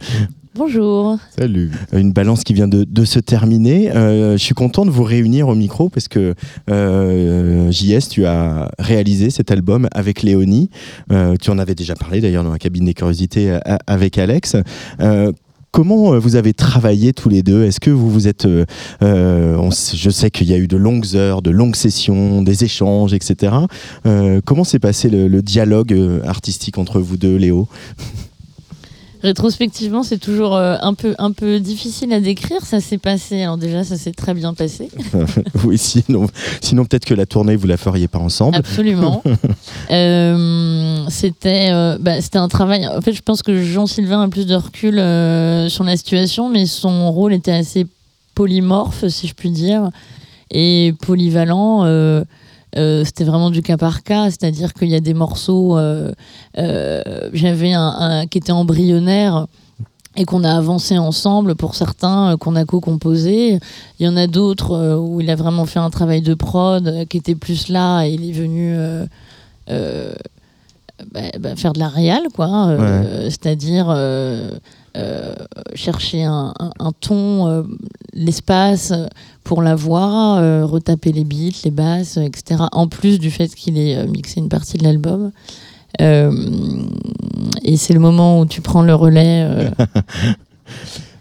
[0.55, 1.19] Bonjour.
[1.37, 1.69] Salut.
[1.93, 3.91] Une balance qui vient de, de se terminer.
[3.95, 6.33] Euh, je suis content de vous réunir au micro parce que
[6.71, 10.71] euh, JS, tu as réalisé cet album avec Léonie.
[11.11, 14.55] Euh, tu en avais déjà parlé d'ailleurs dans la cabine des curiosités euh, avec Alex.
[15.75, 17.65] Comment euh, vous avez travaillé tous les deux?
[17.65, 18.45] Est-ce que vous vous êtes...
[18.45, 18.63] euh,
[19.03, 23.13] euh, je sais qu'il y a eu de longues heures, de longues sessions, des échanges,
[23.13, 23.53] etc.
[24.05, 25.93] Euh, comment s'est passé le, dialogue
[26.25, 27.67] artistique entre vous deux, Léo?
[29.25, 32.63] Rétrospectivement, c'est toujours euh, un, peu, un peu difficile à décrire.
[32.63, 33.41] Ça s'est passé.
[33.41, 34.89] Alors, déjà, ça s'est très bien passé.
[35.63, 36.27] Oui, sinon,
[36.61, 38.55] sinon peut-être que la tournée, vous la feriez pas ensemble.
[38.55, 39.23] Absolument.
[39.91, 42.87] Euh, c'était euh, bah, c'était un travail.
[42.87, 46.65] En fait, je pense que Jean-Sylvain a plus de recul euh, sur la situation, mais
[46.65, 47.85] son rôle était assez
[48.33, 49.89] polymorphe, si je puis dire,
[50.51, 51.85] et polyvalent.
[52.77, 55.77] Euh, c'était vraiment du cas par cas, c'est-à-dire qu'il y a des morceaux.
[55.77, 56.11] euh,
[56.57, 57.01] euh,
[57.33, 59.47] J'avais un, un qui était embryonnaire
[60.17, 63.59] et qu'on a avancé ensemble pour certains, qu'on a co-composé.
[63.99, 67.17] Il y en a d'autres où il a vraiment fait un travail de prod qui
[67.17, 69.05] était plus là et il est venu euh,
[69.69, 70.13] euh,
[71.11, 72.67] bah, bah, faire de la réal, quoi.
[72.67, 73.87] euh, C'est-à-dire
[75.73, 76.53] chercher un,
[76.99, 77.63] ton, euh,
[78.13, 79.07] l'espace euh,
[79.43, 82.63] pour la voix, euh, retaper les beats, les basses, euh, etc.
[82.71, 85.31] En plus du fait qu'il ait euh, mixé une partie de l'album.
[86.01, 86.31] Euh,
[87.63, 89.47] et c'est le moment où tu prends le relais.
[89.49, 89.69] euh,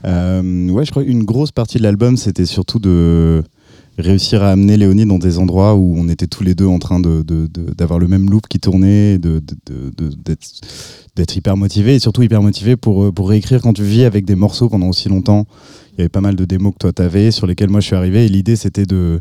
[0.07, 3.43] Euh, ouais, je crois qu'une grosse partie de l'album, c'était surtout de
[3.99, 7.01] réussir à amener Léonie dans des endroits où on était tous les deux en train
[7.01, 12.43] de, de- de- d'avoir le même loop qui tournait, d'être, hyper motivé et surtout hyper
[12.43, 15.47] motivé pour, euh, pour réécrire quand tu vis avec des morceaux pendant aussi longtemps.
[15.93, 17.97] Il y avait pas mal de démos que toi t'avais sur lesquels moi je suis
[17.97, 19.21] arrivé et l'idée c'était de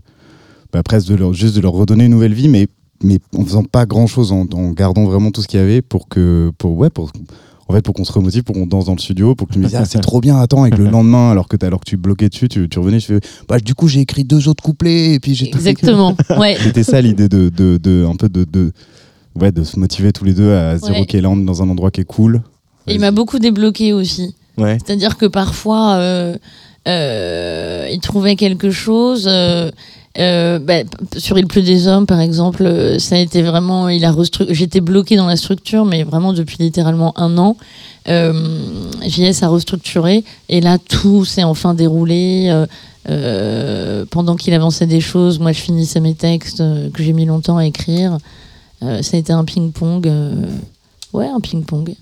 [0.72, 2.68] bah, presque juste de leur redonner une nouvelle vie, mais,
[3.04, 5.84] mais en faisant pas grand chose, en, en gardant vraiment tout ce qu'il y avait
[5.84, 7.12] pour que pour, ouais, pour,
[7.74, 9.60] en fait, pour qu'on se remotive, pour qu'on danse dans le studio, pour que tu
[9.60, 11.90] me dises, ah, c'est trop bien, attends, et que le lendemain, alors que, alors que
[11.90, 14.62] tu bloquais dessus, tu, tu revenais, je fais, bah, du coup, j'ai écrit deux autres
[14.64, 15.58] couplets, et puis j'ai tout.
[15.58, 16.16] Exactement.
[16.38, 16.56] Ouais.
[16.62, 18.72] C'était ça l'idée de, de, de- un peu de, de,
[19.40, 21.02] ouais, de se motiver tous les deux à se dire, Ouais.
[21.02, 22.42] ok, là, on est dans un endroit qui est cool.
[22.88, 24.36] Et il m'a beaucoup débloqué aussi.
[24.58, 24.78] Ouais.
[24.86, 26.36] C'est-à-dire que parfois, euh,
[26.88, 29.26] euh, il trouvait quelque chose.
[29.30, 29.72] euh,
[30.20, 30.84] euh, bah,
[31.18, 33.90] sur Il pleut des hommes, par exemple, euh, ça a été vraiment.
[33.90, 34.14] Il a
[34.50, 37.58] J'étais bloquée dans la structure, mais vraiment depuis littéralement un an.
[38.10, 38.32] Euh,
[39.08, 42.66] JS a restructuré et là tout s'est enfin déroulé.
[43.10, 47.58] euh, pendant qu'il avançait des choses, moi je finissais mes textes que j'ai mis longtemps
[47.58, 48.18] à écrire.
[48.82, 50.10] Ça a été un ping-pong.
[51.14, 51.96] ouais, un ping-pong.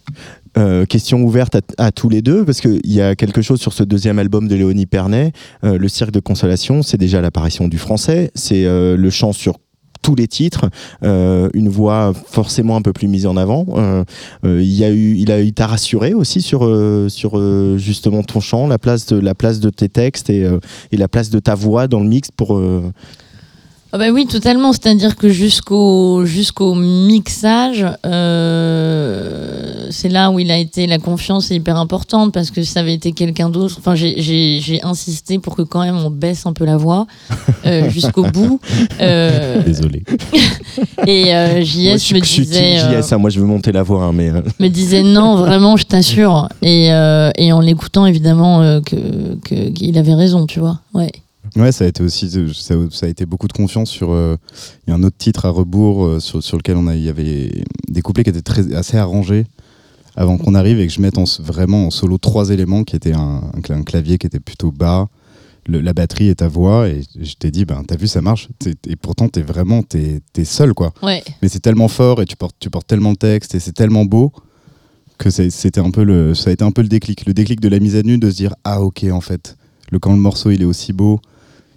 [0.58, 3.84] Euh, question ouverte à, tous les deux, parce qu'il y a quelque chose sur ce
[3.84, 5.32] deuxième album de Léonie Pernet,
[5.64, 9.58] euh, Le Cirque de Consolation, c'est déjà l'apparition du français, c'est euh, le chant sur
[10.02, 10.68] tous les titres,
[11.04, 13.68] une voix forcément un peu plus mise en avant.
[14.44, 16.62] Il a eu, il a, il t'a rassuré aussi sur
[17.08, 20.50] sur justement ton chant, la place de la place de tes textes et,
[20.92, 22.60] et la place de ta voix dans le mix pour.
[23.94, 24.72] Ah bah oui, totalement.
[24.72, 31.56] C'est-à-dire que jusqu'au jusqu'au mixage, euh, c'est là où il a été la confiance est
[31.56, 33.76] hyper importante parce que si ça avait été quelqu'un d'autre.
[33.80, 37.06] Enfin, j'ai- insisté pour que quand même on baisse un peu la voix
[37.66, 38.62] euh, jusqu'au bout.
[39.02, 40.04] Euh, Désolé.
[41.06, 44.06] et euh, moi, JS je, me disait, JS, hein, moi je veux monter la voix,
[44.06, 46.48] hein, mais me disait non, vraiment, je t'assure.
[46.62, 50.80] Et, et en l'écoutant, évidemment, que qu'il avait raison, tu vois.
[50.94, 51.12] Ouais.
[51.56, 54.12] Ouais, ça a été aussi, ça, ça a été beaucoup de confiance sur.
[54.12, 54.38] euh,
[54.88, 57.10] Il y a un autre titre à rebours euh, sur, sur lequel on a, y
[57.10, 59.46] avait des couplets qui étaient très, assez arrangés
[60.16, 63.14] avant qu'on arrive et que je mette en, vraiment en solo trois éléments qui étaient
[63.14, 65.10] un, un cla- un clavier qui était plutôt bas,
[65.68, 66.88] le- la batterie et ta voix.
[66.88, 68.48] Et je t'ai dit, ben, t'as vu, ça marche.
[68.88, 70.94] Et pourtant, t'es vraiment, t'es es seul, quoi.
[71.04, 71.22] Ouais.
[71.42, 74.06] Mais c'est tellement fort et tu portes, tu portes tellement le texte et c'est tellement
[74.06, 74.32] beau
[75.18, 77.68] que c'était un peu le, ça a été un peu le déclic, le déclic de
[77.68, 79.56] la mise à nu de se dire ah ok en fait,
[79.92, 81.20] le quand le morceau il est aussi beau,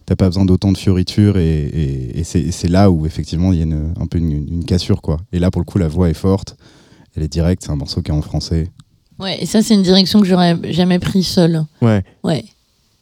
[0.06, 3.60] t'as pas besoin d'autant de fioritures et, et- et c'est là où effectivement il y
[3.62, 5.18] a une, un peu une, une cassure quoi.
[5.32, 6.56] Et là pour le coup la voix est forte,
[7.16, 8.70] elle est directe, c'est un morceau qui est en français.
[9.20, 9.38] Ouais.
[9.40, 11.64] Et ça, c'est une direction que j'aurais jamais pris seule.
[11.82, 12.02] ouais.
[12.24, 12.44] Ouais.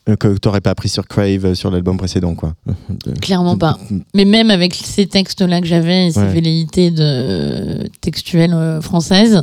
[0.09, 2.55] Euh, que t'aurais pas appris sur Crave euh, sur l'album précédent, quoi.
[3.22, 3.78] Clairement pas.
[4.14, 6.26] Mais même avec ces textes-là que j'avais et ces Ouais.
[6.32, 9.42] velléités de textuelles euh, françaises,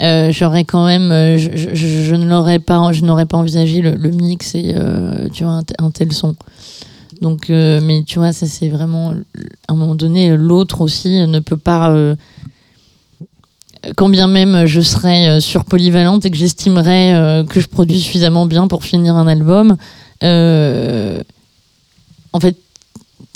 [0.00, 3.36] euh, j'aurais quand même, euh, je, je- je- je ne l'aurais pas, je n'aurais pas
[3.36, 6.34] envisagé le, le mix et euh, tu vois un tel son.
[7.20, 9.10] Donc, euh, mais tu vois, ça c'est vraiment
[9.68, 11.90] à un moment donné, l'autre aussi ne peut pas.
[11.90, 12.16] euh,
[13.96, 18.68] quand bien même je serais euh, surpolyvalente et que j'estimerais que je produis suffisamment bien
[18.68, 19.76] pour finir un album,
[22.32, 22.56] en fait,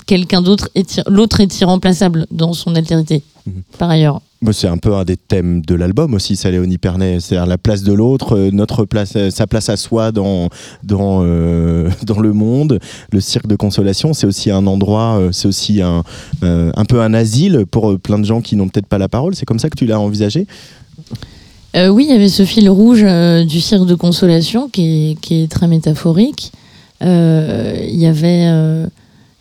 [0.06, 3.22] quelqu'un d'autre est l'autre est irremplaçable dans son altérité.
[3.46, 3.62] Mhm.
[3.78, 4.20] Par ailleurs.
[4.44, 7.18] Bah, c'est un peu un des thèmes de l'album aussi, ça, Léonie Pernet.
[7.18, 10.50] C'est-à-dire la place de l'autre, euh, notre place, euh, sa place à soi dans,
[10.82, 12.78] dans, euh, dans le monde.
[13.10, 16.04] Le cirque de consolation, c'est aussi un endroit, c'est aussi un,
[16.42, 19.34] euh, un peu un asile pour plein de gens qui n'ont peut-être pas la parole.
[19.34, 20.46] C'est comme ça que tu l'as envisagé?
[21.74, 23.02] Euh, oui, il y avait ce fil rouge
[23.46, 26.52] du cirque de consolation qui est, qui est très métaphorique.
[27.00, 28.86] Il y avait,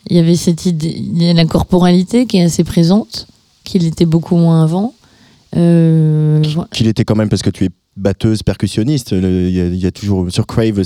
[0.09, 3.27] il y avait cette idée, il y a la corporalité qui est assez présente,
[3.63, 4.93] qu'il était beaucoup moins avant.
[5.55, 6.41] Euh.
[6.71, 9.11] Qu'il était quand même, parce que tu es batteuse, percussionniste.
[9.11, 10.81] Il y, a- il y a toujours, sur Crave,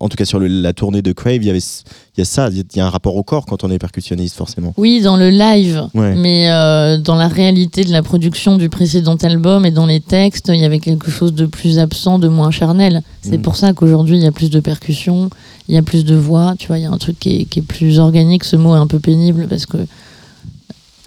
[0.00, 2.24] en tout cas sur le- la tournée de Crave, il y, avait, il y a
[2.24, 4.74] ça, il y a un rapport au corps quand on est percussionniste, forcément.
[4.76, 6.16] Oui, dans le live, Ouais.
[6.16, 10.48] mais euh, dans la réalité de la production du précédent album et dans les textes,
[10.52, 13.02] il y avait quelque chose de plus absent, de moins charnel.
[13.22, 13.42] C'est Mm.
[13.42, 15.30] pour ça qu'aujourd'hui, il y a plus de percussions,
[15.68, 16.54] il y a plus de voix.
[16.58, 18.44] Tu vois, il y a un truc qui est, qui est plus organique.
[18.44, 19.78] Ce mot est un peu pénible parce que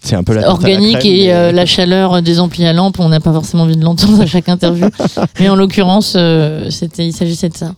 [0.04, 3.00] C'est un peu la organique crème, et mais- euh, la chaleur des amplis à lampe,
[3.00, 4.88] on n'a pas forcément envie de l'entendre à chaque interview.
[5.40, 7.74] mais en l'occurrence, euh, c'était, il s'agissait de ça.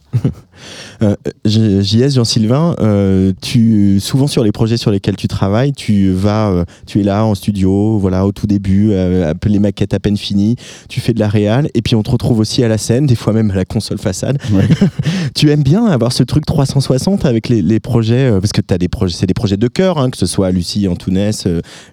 [1.02, 6.50] Euh, JS Jean-Sylvain, euh, tu souvent sur les projets sur lesquels tu travailles, tu vas,
[6.52, 10.16] euh, tu es là en studio, voilà au tout début, euh, les maquettes à peine
[10.16, 10.56] finies,
[10.88, 13.16] tu fais de la réal et puis on te retrouve aussi à la scène, des
[13.16, 14.38] fois même à la console façade.
[14.54, 14.68] Ouais.
[15.36, 18.88] tu aimes bien avoir ce truc 360 avec les, les projets parce que as des
[18.88, 21.46] projets, c'est des projets de cœur, hein, que ce soit Lucie Antounès,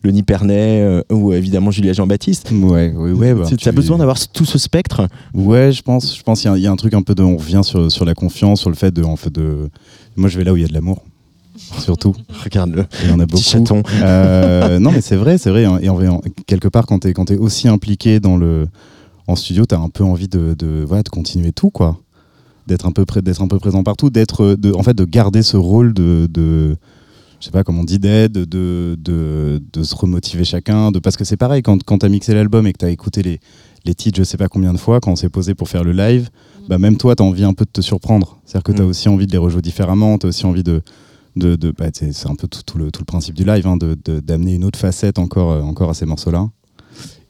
[0.03, 2.53] le Pernet ou évidemment Julia Jean-Baptiste.
[2.53, 3.35] Ouais, ouais, ouais.
[3.35, 5.09] bah, tu as besoin d'avoir tout ce spectre?
[5.35, 6.17] Ouais, je pense.
[6.17, 7.23] Je pense qu'il y a- il y, a un truc un peu de.
[7.23, 9.69] On revient sur, sur la confiance, sur le fait de, en fait de.
[10.17, 11.03] Moi, je vais là où il y a de l'amour,
[11.79, 12.15] surtout.
[12.45, 13.41] Regarde-le, Il y en a beaucoup.
[13.43, 13.83] petit chaton.
[14.03, 15.63] Euh, non, mais c'est vrai, c'est vrai.
[15.83, 18.67] Et en, en- quelque part, quand t'es quand es aussi impliqué dans le
[19.27, 21.99] en studio, t'as un peu envie de, de, voilà, de continuer tout, quoi.
[22.67, 25.57] D'être un peu près, d'être un peu présent partout, d'être, en fait, de garder ce
[25.57, 26.77] rôle de, de
[27.41, 28.45] je sais pas comment on dit, d'aide, de,
[29.01, 32.67] de, de se remotiver chacun, de parce que c'est pareil quand, quand t'as mixé l'album
[32.67, 33.41] et que t'as écouté les,
[33.87, 35.93] les titres, je sais pas combien de fois, quand on s'est posé pour faire le
[35.93, 36.29] live,
[36.71, 38.39] bah même toi, t'as envie un peu de te surprendre.
[38.47, 38.89] C'est-à-dire que t'as Mm.
[38.89, 40.81] aussi envie de les rejouer différemment, t'as aussi envie de
[41.37, 43.77] de, de bah, c'est un peu tout, tout le, tout le principe du live, hein,
[43.77, 46.49] d'amener une autre facette encore, euh, encore à ces morceaux-là.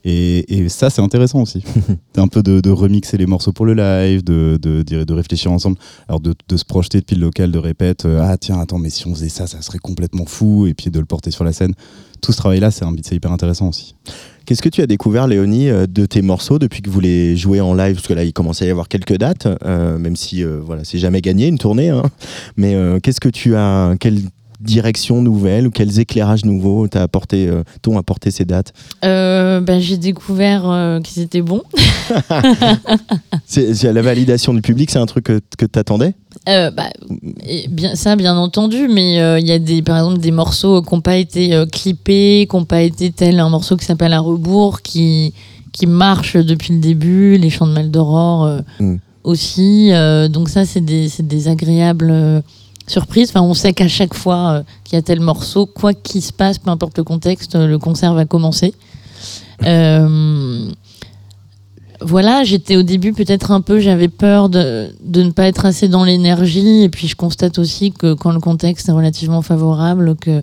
[0.05, 1.63] Et, et ça, c'est intéressant aussi.
[2.15, 5.53] C'est un peu de, de remixer les morceaux pour le live, de, de, de, réfléchir
[5.53, 5.77] ensemble.
[6.09, 8.89] Alors, de, de se projeter depuis le local de répète, euh, ah tiens, attends, mais
[8.89, 11.53] si on faisait ça, ça serait complètement fou, et puis de le porter sur la
[11.53, 11.75] scène.
[12.23, 13.95] Tout ce travail-là, c'est un- c'est hyper intéressant aussi.
[14.47, 17.61] Qu'est-ce que tu as découvert, Léonie, euh, de tes morceaux depuis que vous les jouez
[17.61, 17.95] en live?
[17.95, 20.83] Parce que là, il commençait à y avoir quelques dates, euh, même si euh, voilà,
[20.85, 21.91] c'est jamais gagné une tournée.
[21.91, 22.03] hein.
[22.57, 24.21] Mais qu'est-ce que tu as Quelle
[24.61, 28.73] direction nouvelle ou quels éclairages nouveaux t'as apporté, euh, t'ont apporté ces dates?
[29.05, 31.63] Euh, bah, j'ai découvert euh, qu'ils étaient bons.
[33.47, 36.15] c'est, la validation du public, c'est un truc que, que t'attendais?
[36.49, 36.91] Euh, bah,
[37.69, 40.95] bien, ça, bien entendu, mais euh, il y a des, par exemple des morceaux qui
[40.95, 44.83] n'ont pas été clippés, qui n'ont pas été tel un morceau qui s'appelle À rebours,
[44.83, 45.33] qui,
[45.73, 48.97] qui marche depuis le début, Les Chants de Mal d'Aurore euh, Mm.
[49.25, 49.91] aussi.
[50.31, 52.43] donc, ça, c'est des, c'est des agréables
[52.91, 53.31] surprises.
[53.31, 56.33] Enfin, on sait qu'à chaque fois euh, qu'il y a tel morceau, quoi qu'il se
[56.33, 58.75] passe, peu importe le contexte, euh, le concert va commencer.
[59.65, 60.69] Euh,
[62.01, 65.89] voilà, j'étais au début peut-être un peu, j'avais peur de, de ne pas être assez
[65.89, 66.83] dans l'énergie.
[66.83, 70.43] Et puis je constate aussi que quand le contexte est relativement favorable, que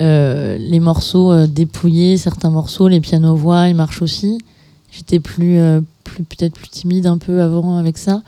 [0.00, 4.38] euh, les morceaux dépouillés, certains morceaux, les pianos-voix, ils marchent aussi.
[4.90, 5.58] J'étais plus,
[6.04, 8.22] plus peut-être plus timide un peu avant avec ça.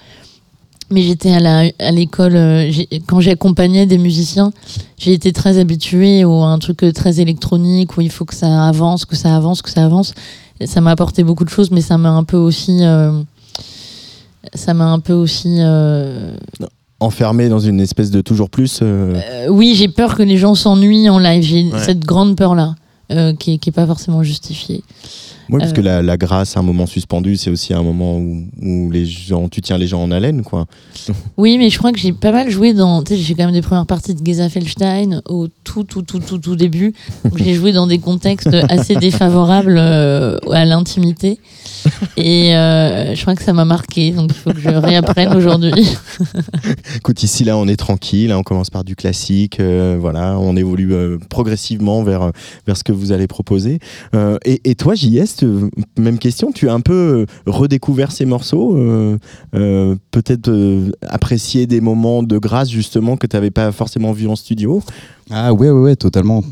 [0.90, 4.52] Mais j'étais à la- à l'école, euh, j'ai- quand j'accompagnais des musiciens,
[4.98, 8.34] j'ai été très habituée au- à un truc euh, très électronique où il faut que
[8.34, 10.12] ça avance, que ça avance, que ça avance.
[10.60, 12.78] Et ça m'a apporté beaucoup de choses, mais ça m'a un peu aussi.
[12.82, 13.12] euh,
[14.54, 15.56] ça m'a un peu aussi.
[15.58, 16.36] euh,
[17.00, 18.78] Enfermé dans une espèce de toujours plus.
[18.82, 19.20] euh,
[19.50, 21.42] oui, j'ai peur que les gens s'ennuient en live.
[21.42, 21.78] J'ai Ouais.
[21.84, 22.76] cette grande peur-là.
[23.12, 24.82] Euh, qui, est, qui est pas forcément justifié.
[25.50, 25.74] Oui, parce Euh.
[25.74, 29.48] que la, la grâce, un moment suspendu, c'est aussi un moment où, où les gens,
[29.50, 30.64] tu tiens les gens en haleine, quoi.
[31.36, 33.02] Oui, mais je crois que j'ai pas mal joué dans.
[33.02, 36.18] Tu sais, j'ai quand même des premières parties de Geza Felstein au tout, tout, tout,
[36.20, 36.94] tout, tout début.
[37.36, 41.38] j'ai joué dans des contextes assez défavorables euh, à l'intimité.
[42.16, 45.86] Et euh, je crois que ça m'a marqué, donc il faut que je réapprenne aujourd'hui.
[46.96, 50.56] Écoute, ici, là, on est tranquille, hein, on commence par du classique, euh, voilà, on
[50.56, 52.30] évolue euh, progressivement vers, euh,
[52.66, 53.78] vers ce que vous allez proposer.
[54.14, 55.68] Euh, et, et toi, JS, euh,
[55.98, 59.16] même question, tu as un peu euh, redécouvert ces morceaux, euh,
[60.10, 60.50] peut-être
[61.08, 64.82] apprécié des moments de grâce, justement, que tu n'avais pas forcément vu en studio?
[65.30, 66.42] Ah ouais, ouais, ouais, totalement.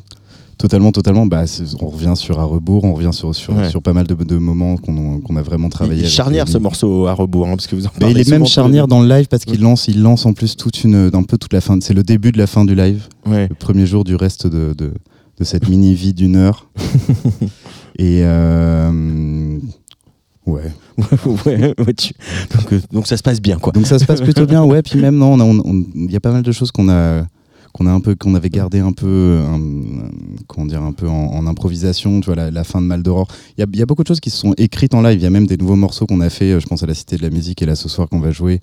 [0.59, 1.27] Totalement, totalement.
[1.27, 1.43] Bah,
[1.81, 3.69] on revient sur à rebours, on revient sur, sur, Ouais.
[3.69, 6.03] sur pas mal de, de moments qu'on a vraiment travaillé.
[6.03, 8.31] Il est charnière ce morceau à rebours, hein, parce que vous en parlez il est
[8.31, 11.23] même charnière dans le live parce qu'il lance, il lance en plus toute une, un
[11.25, 11.79] peu toute la fin.
[11.81, 13.49] C'est le début de la fin du live, Ouais.
[13.49, 14.93] le premier jour du reste de, de,
[15.43, 16.69] de cette mini vie d'une heure.
[17.99, 19.59] Et euh,
[20.47, 20.71] ouais.
[21.47, 22.15] ouais, ouais, tu-
[22.57, 23.73] donc, euh, donc ça se passe bien, quoi.
[23.73, 24.83] Donc ça se passe plutôt bien, ouais.
[24.83, 25.37] Puis même non,
[25.97, 27.25] il y a pas mal de choses qu'on a
[27.73, 30.11] qu'on a un peu qu'on avait gardé un peu un-
[30.47, 33.29] comment dire un peu en, en improvisation tu vois la, la fin de Mal d'Aurore
[33.57, 35.19] il y a, il y a beaucoup de choses qui se sont écrites en live
[35.19, 36.93] il y a même des nouveaux morceaux qu'on a fait euh, je pense à la
[36.93, 38.61] Cité de la Musique et là ce soir qu'on va jouer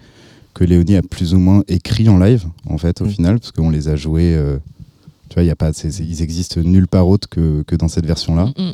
[0.54, 3.10] que Léonie a plus ou moins écrit en live en fait au Mm.
[3.10, 4.60] final parce qu'on les a joués euh,
[5.30, 8.06] tu vois il y a pas ils existent nulle part autre que, que dans cette
[8.06, 8.74] version là Mm, mm.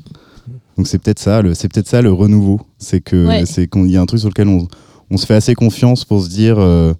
[0.78, 3.46] donc c'est peut-être ça, le, c'est peut-être ça le renouveau, c'est que Ouais.
[3.46, 4.68] c'est qu'il y a un truc sur lequel on,
[5.12, 6.94] on se fait assez confiance pour se dire, euh,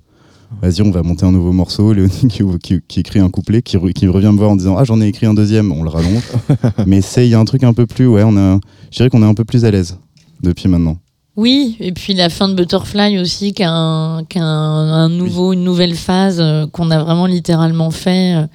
[0.62, 1.92] vas-y, on va monter un nouveau morceau.
[1.94, 4.84] Léonie qui, qui- qui écrit un couplet, qui, qui revient me voir en disant, ah
[4.84, 6.24] j'en ai écrit un deuxième, on le rallonge.
[6.86, 8.60] Mais c'est il y a un truc un peu plus, ouais, on a,
[8.92, 9.98] je dirais qu'on est un peu plus à l'aise
[10.42, 10.98] depuis maintenant.
[11.36, 15.10] Oui, et puis la fin de Butterfly aussi, qui a un, qui a un- un
[15.10, 18.46] nouveau, une nouvelle phase euh, qu'on a vraiment littéralement fait, euh,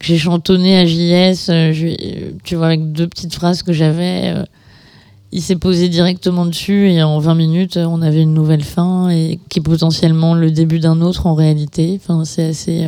[0.00, 4.32] j'ai chantonné à JS, euh, je- tu vois, avec deux petites phrases que j'avais.
[4.34, 4.44] euh,
[5.32, 9.10] il s'est posé directement dessus et en 20 minutes, euh, on avait une nouvelle fin
[9.10, 12.00] et qui est potentiellement le début d'un autre en réalité.
[12.02, 12.86] Enfin, c'est assez.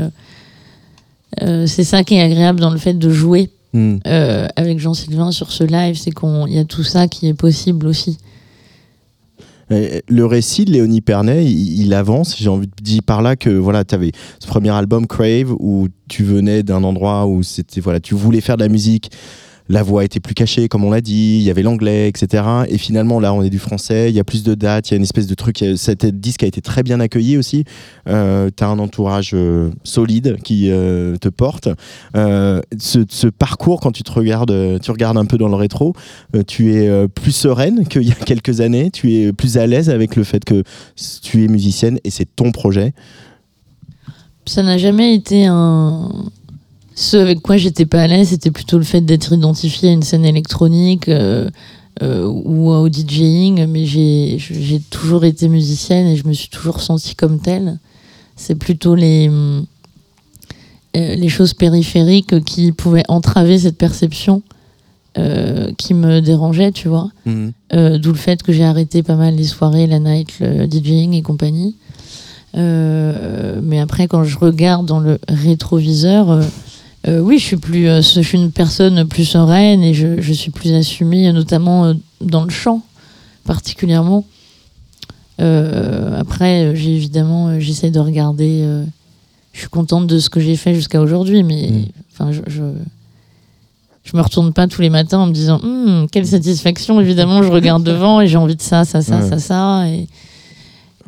[1.42, 3.96] euh, c'est ça qui est agréable dans le fait de jouer Hmm.
[4.06, 7.86] euh, avec Jean-Sylvain sur ce live, c'est qu'il y a tout ça qui est possible
[7.86, 8.18] aussi.
[9.72, 12.36] Euh, Le récit de Léonie Pernet, il, avance.
[12.38, 15.88] J'ai envie de dire par là que voilà, tu avais ce premier album Crave où
[16.08, 19.10] tu venais d'un endroit où c'était voilà, tu voulais faire de la musique.
[19.68, 21.38] La voix était plus cachée, comme on l'a dit.
[21.38, 22.44] Il y avait l'anglais, etc.
[22.68, 24.10] Et finalement, là, on est du français.
[24.10, 24.90] Il y a plus de dates.
[24.90, 25.64] Il y a une espèce de truc.
[25.76, 27.64] Cet disque a été très bien accueilli aussi.
[28.08, 31.68] Euh, tu as un entourage euh, solide qui euh, te porte.
[32.16, 35.94] Euh, ce, ce parcours, quand tu te regardes, tu regardes un peu dans le rétro,
[36.34, 39.66] euh, tu es euh, plus sereine qu'il y a quelques années, tu es plus à
[39.66, 40.62] l'aise avec le fait que
[41.22, 42.92] tu es musicienne et c'est ton projet.
[44.46, 46.10] Ça n'a jamais été un.
[46.94, 50.02] Ce avec quoi j'étais pas à l'aise, c'était plutôt le fait d'être identifié à une
[50.02, 51.48] scène électronique euh,
[52.02, 57.14] euh, ou au DJing, mais j'ai toujours été musicienne et je me suis toujours sentie
[57.14, 57.78] comme telle.
[58.36, 59.62] C'est plutôt les, euh,
[60.94, 64.42] les choses périphériques qui pouvaient entraver cette perception
[65.18, 67.10] euh, qui me dérangeaient, tu vois.
[67.74, 71.12] Euh, D'où le fait que j'ai arrêté pas mal les soirées, la night, le DJing
[71.12, 71.76] et compagnie.
[72.56, 76.40] Euh, mais après, quand je regarde dans le rétroviseur,
[77.08, 80.32] euh, oui, je suis plus, euh, je suis une personne plus sereine et je, je
[80.32, 82.82] suis plus assumée, notamment euh, dans le chant,
[83.44, 84.24] particulièrement.
[86.18, 88.64] Après, j'ai évidemment, j'essaie de regarder.
[89.52, 91.84] je suis contente de ce que j'ai fait jusqu'à aujourd'hui, mais Mm.
[92.12, 92.62] enfin, je, je
[94.04, 97.00] je me retourne pas tous les matins en me disant Hum, quelle satisfaction.
[97.00, 99.28] Évidemment, je regarde devant et j'ai envie de ça, ça, ça, Ouais.
[99.28, 99.88] ça, ça.
[99.88, 100.06] Et,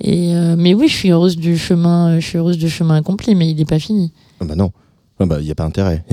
[0.00, 2.18] et mais oui, je suis heureuse du chemin.
[2.18, 4.10] Je suis heureuse du chemin accompli, mais il n'est pas fini.
[4.40, 4.72] Ah bah non.
[5.20, 6.04] Il n'y a pas intérêt.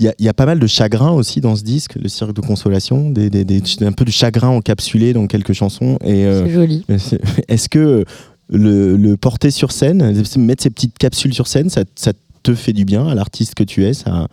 [0.00, 2.40] Il y, y a pas mal de chagrin aussi dans ce disque, le cirque de
[2.40, 5.98] consolation, des, des- des- un peu de chagrin encapsulé dans quelques chansons.
[6.04, 6.84] Et euh, C'est joli.
[7.48, 8.04] est-ce que
[8.50, 9.98] le, le porter sur scène,
[10.38, 12.12] mettre ces petites capsules sur scène, ça, ça
[12.42, 13.94] te fait du bien à l'artiste que tu es?
[13.94, 14.26] Ça,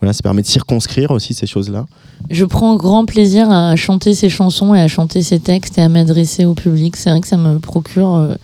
[0.00, 1.86] voilà, ça permet de circonscrire aussi ces choses-là?
[2.30, 5.88] Je prends grand plaisir à chanter ces chansons et à chanter ces textes et à
[5.88, 6.96] m'adresser au public.
[6.96, 8.34] C'est vrai que ça me procure euh,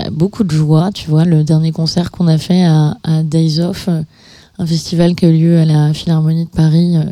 [0.00, 0.90] bah, beaucoup de joie.
[0.92, 4.02] Tu vois, le dernier concert qu'on a fait à, Days Off, euh,
[4.58, 7.04] un festival qui a eu lieu à la Philharmonie de Paris euh,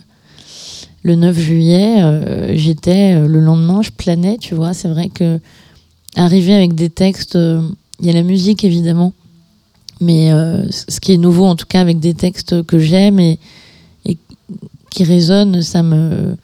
[1.02, 4.36] le 9 juillet, euh, j'étais le lendemain, je planais.
[4.38, 5.38] Tu vois, c'est vrai que
[6.16, 7.38] arriver avec des textes,
[8.00, 9.12] il y a la musique évidemment,
[10.00, 10.30] mais
[10.70, 13.38] ce qui est nouveau en tout cas avec des textes que j'aime et
[14.90, 16.36] qui résonne, ça me,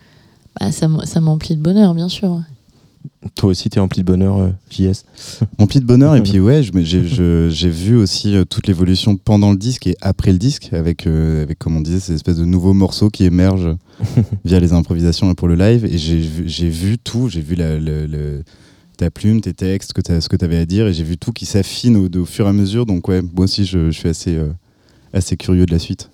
[0.61, 2.41] bah, ça m'emplit de bonheur, bien sûr.
[3.37, 5.05] Toi aussi, t'es rempli de bonheur, euh, JS.
[5.59, 9.87] Rempli de bonheur, et puis ouais, j'ai vu aussi euh, toute l'évolution pendant le disque
[9.87, 13.09] et après le disque, avec, euh, avec comme on disait, ces espèces de nouveaux morceaux
[13.09, 13.77] qui émergent
[14.45, 15.85] via les improvisations et pour le live.
[15.87, 18.43] Et j'ai vu, tout, j'ai vu la, le-
[18.97, 21.33] ta plume, tes textes, que ce que tu avais à dire, et j'ai vu tout
[21.33, 22.87] qui s'affine au, au fur et à mesure.
[22.87, 24.53] Donc ouais, moi aussi, je, je suis assez, euh,
[25.13, 26.11] assez curieux de la suite.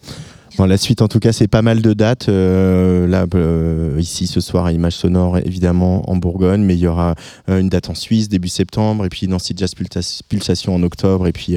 [0.61, 2.29] Bon, la suite, en tout cas, c'est pas mal de dates.
[2.29, 6.87] euh, là, euh, ici, ce soir, à Image Sonore, évidemment, en Bourgogne, mais il y
[6.87, 7.15] aura
[7.49, 11.27] euh, une date en Suisse, début septembre, et puis Nancy Jazz Pulsa- Pulsation en octobre,
[11.27, 11.57] et puis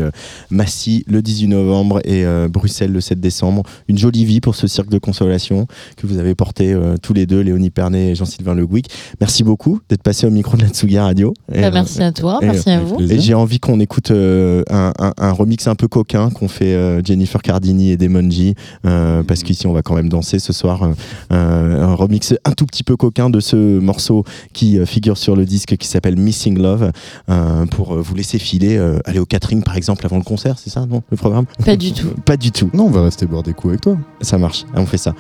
[0.52, 3.64] Massy le 18 novembre, et Bruxelles le 7 décembre.
[3.90, 5.68] Une jolie vie pour ce cirque de consolation
[5.98, 8.88] que vous avez porté tous les deux, Léonie Pernet et Jean-Sylvain Le Gouic.
[9.20, 11.34] Merci beaucoup d'être passé au micro de la Tsugi Radio.
[11.54, 13.02] Et, Bah, merci à toi, et, merci à vous.
[13.02, 14.64] et j'ai envie qu'on écoute un,
[14.98, 18.56] un- un remix un peu coquin qu'ont fait Jennifer Cardini et Demonji,
[18.94, 20.84] euh, parce qu'ici on va quand même danser ce soir.
[20.84, 20.94] euh,
[21.32, 25.36] euh, un remix un tout petit peu coquin de ce morceau qui euh, figure sur
[25.36, 26.92] le disque qui s'appelle Missing Love,
[27.30, 30.58] euh, pour euh, vous laisser filer, euh, aller au catering par exemple avant le concert,
[30.60, 31.46] c'est ça, non, le programme?
[31.66, 32.08] Pas du tout.
[32.26, 32.70] Pas du tout.
[32.74, 33.98] Non, on va rester boire des coups avec toi.
[34.22, 35.14] Ça marche, on fait ça.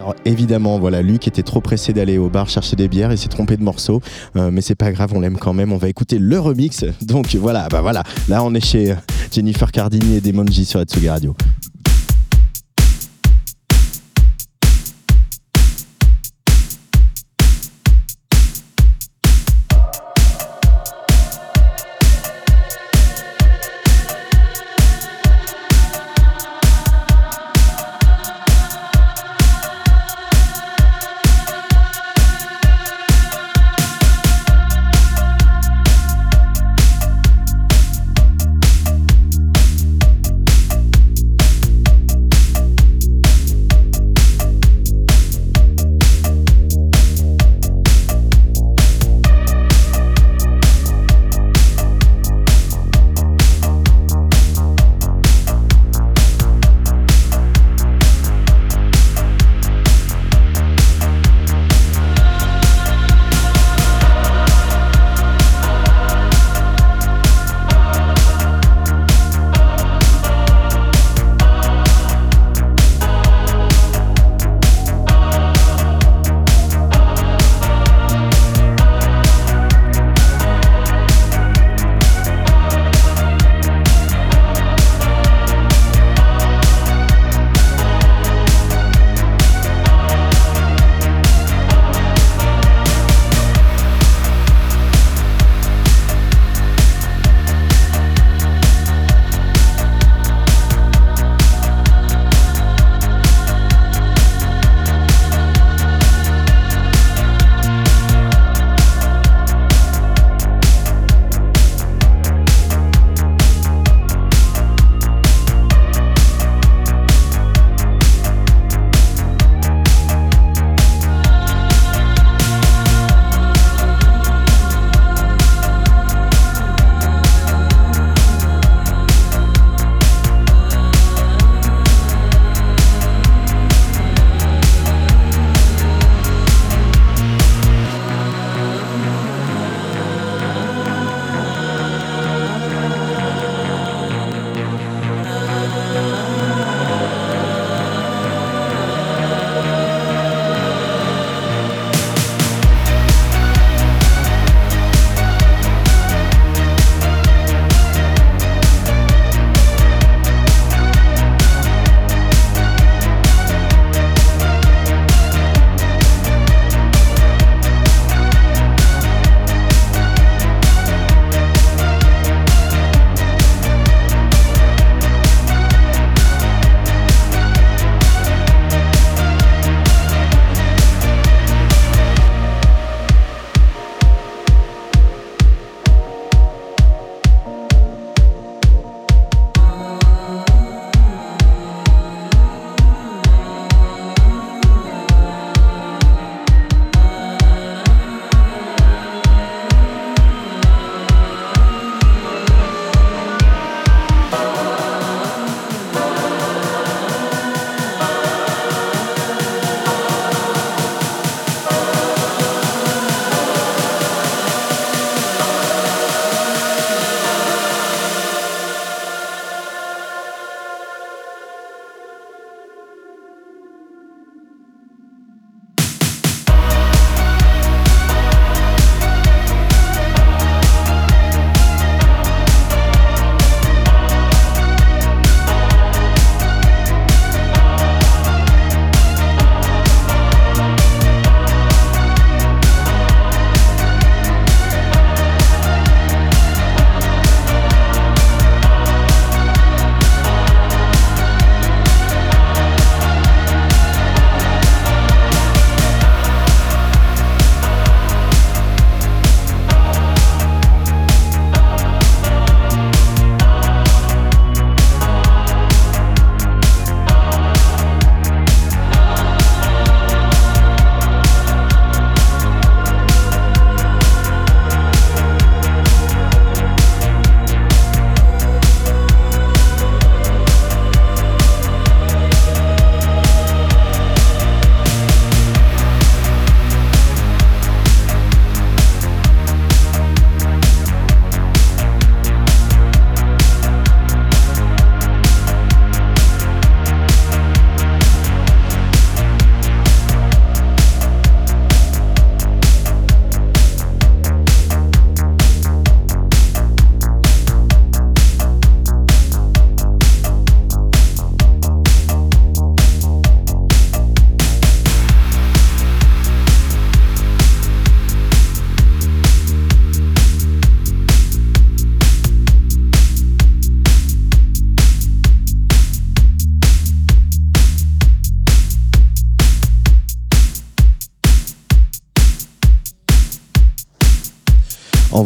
[0.00, 3.28] Alors évidemment, voilà, Luc était trop pressé d'aller au bar chercher des bières, il s'est
[3.28, 4.00] trompé de morceau,
[4.34, 5.74] euh, mais c'est pas grave, on l'aime quand même.
[5.74, 6.86] On va écouter le remix.
[7.02, 8.94] Donc voilà, bah voilà, là on est chez euh,
[9.30, 11.36] Jennifer Cardini et Demonji sur Atsugi Radio.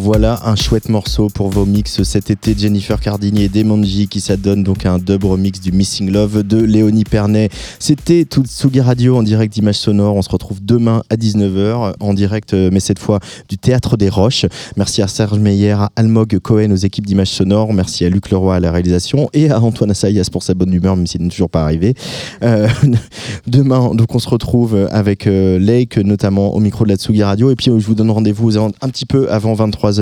[0.05, 2.55] Voilà un chouette morceau pour vos mix cet été.
[2.55, 6.59] Jennifer Cardini et Demonji qui s'adonnent donc à un dub remix du Missing Love de
[6.59, 7.49] Léonie Pernet.
[7.79, 10.15] C'était Tsugi Radio en direct d'Images Sonores.
[10.15, 13.19] On se retrouve demain à 19h en direct, euh, mais cette fois
[13.49, 14.45] du Théâtre des Roches.
[14.77, 17.73] Merci à Serge Meyer, à Almog Cohen aux équipes d'Images Sonores.
[17.73, 20.97] Merci à Luc Leroy à la réalisation et à Antoine Assayas pour sa bonne humeur,
[20.97, 21.95] même s'il n'est toujours pas arrivé.
[22.43, 22.69] Euh,
[23.47, 27.51] demain, donc on se retrouve avec euh, Lake, notamment au micro de la Tsugi Radio.
[27.51, 29.94] Et puis je vous donne rendez-vous un petit peu avant 23h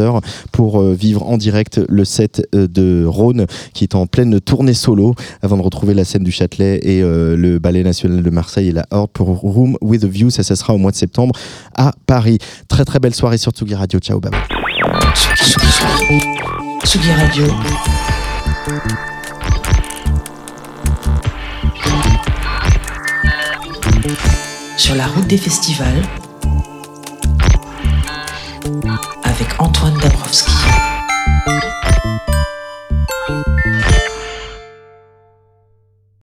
[0.53, 4.75] pour euh, vivre en direct le set euh, de Rhône qui est en pleine tournée
[4.75, 8.69] solo avant de retrouver la scène du Châtelet et euh, le Ballet National de Marseille
[8.69, 10.31] et la Horde pour Room with a View.
[10.31, 11.35] Ça, ça sera au mois de septembre
[11.75, 12.39] à Paris.
[12.69, 13.99] Très très belle soirée sur Tsugi Radio.
[14.01, 14.33] Ciao, bye.
[16.85, 17.47] Tsugi Radio.
[24.77, 26.03] Sur la route des festivals
[29.43, 31.02] avec Antoine Dabrowski.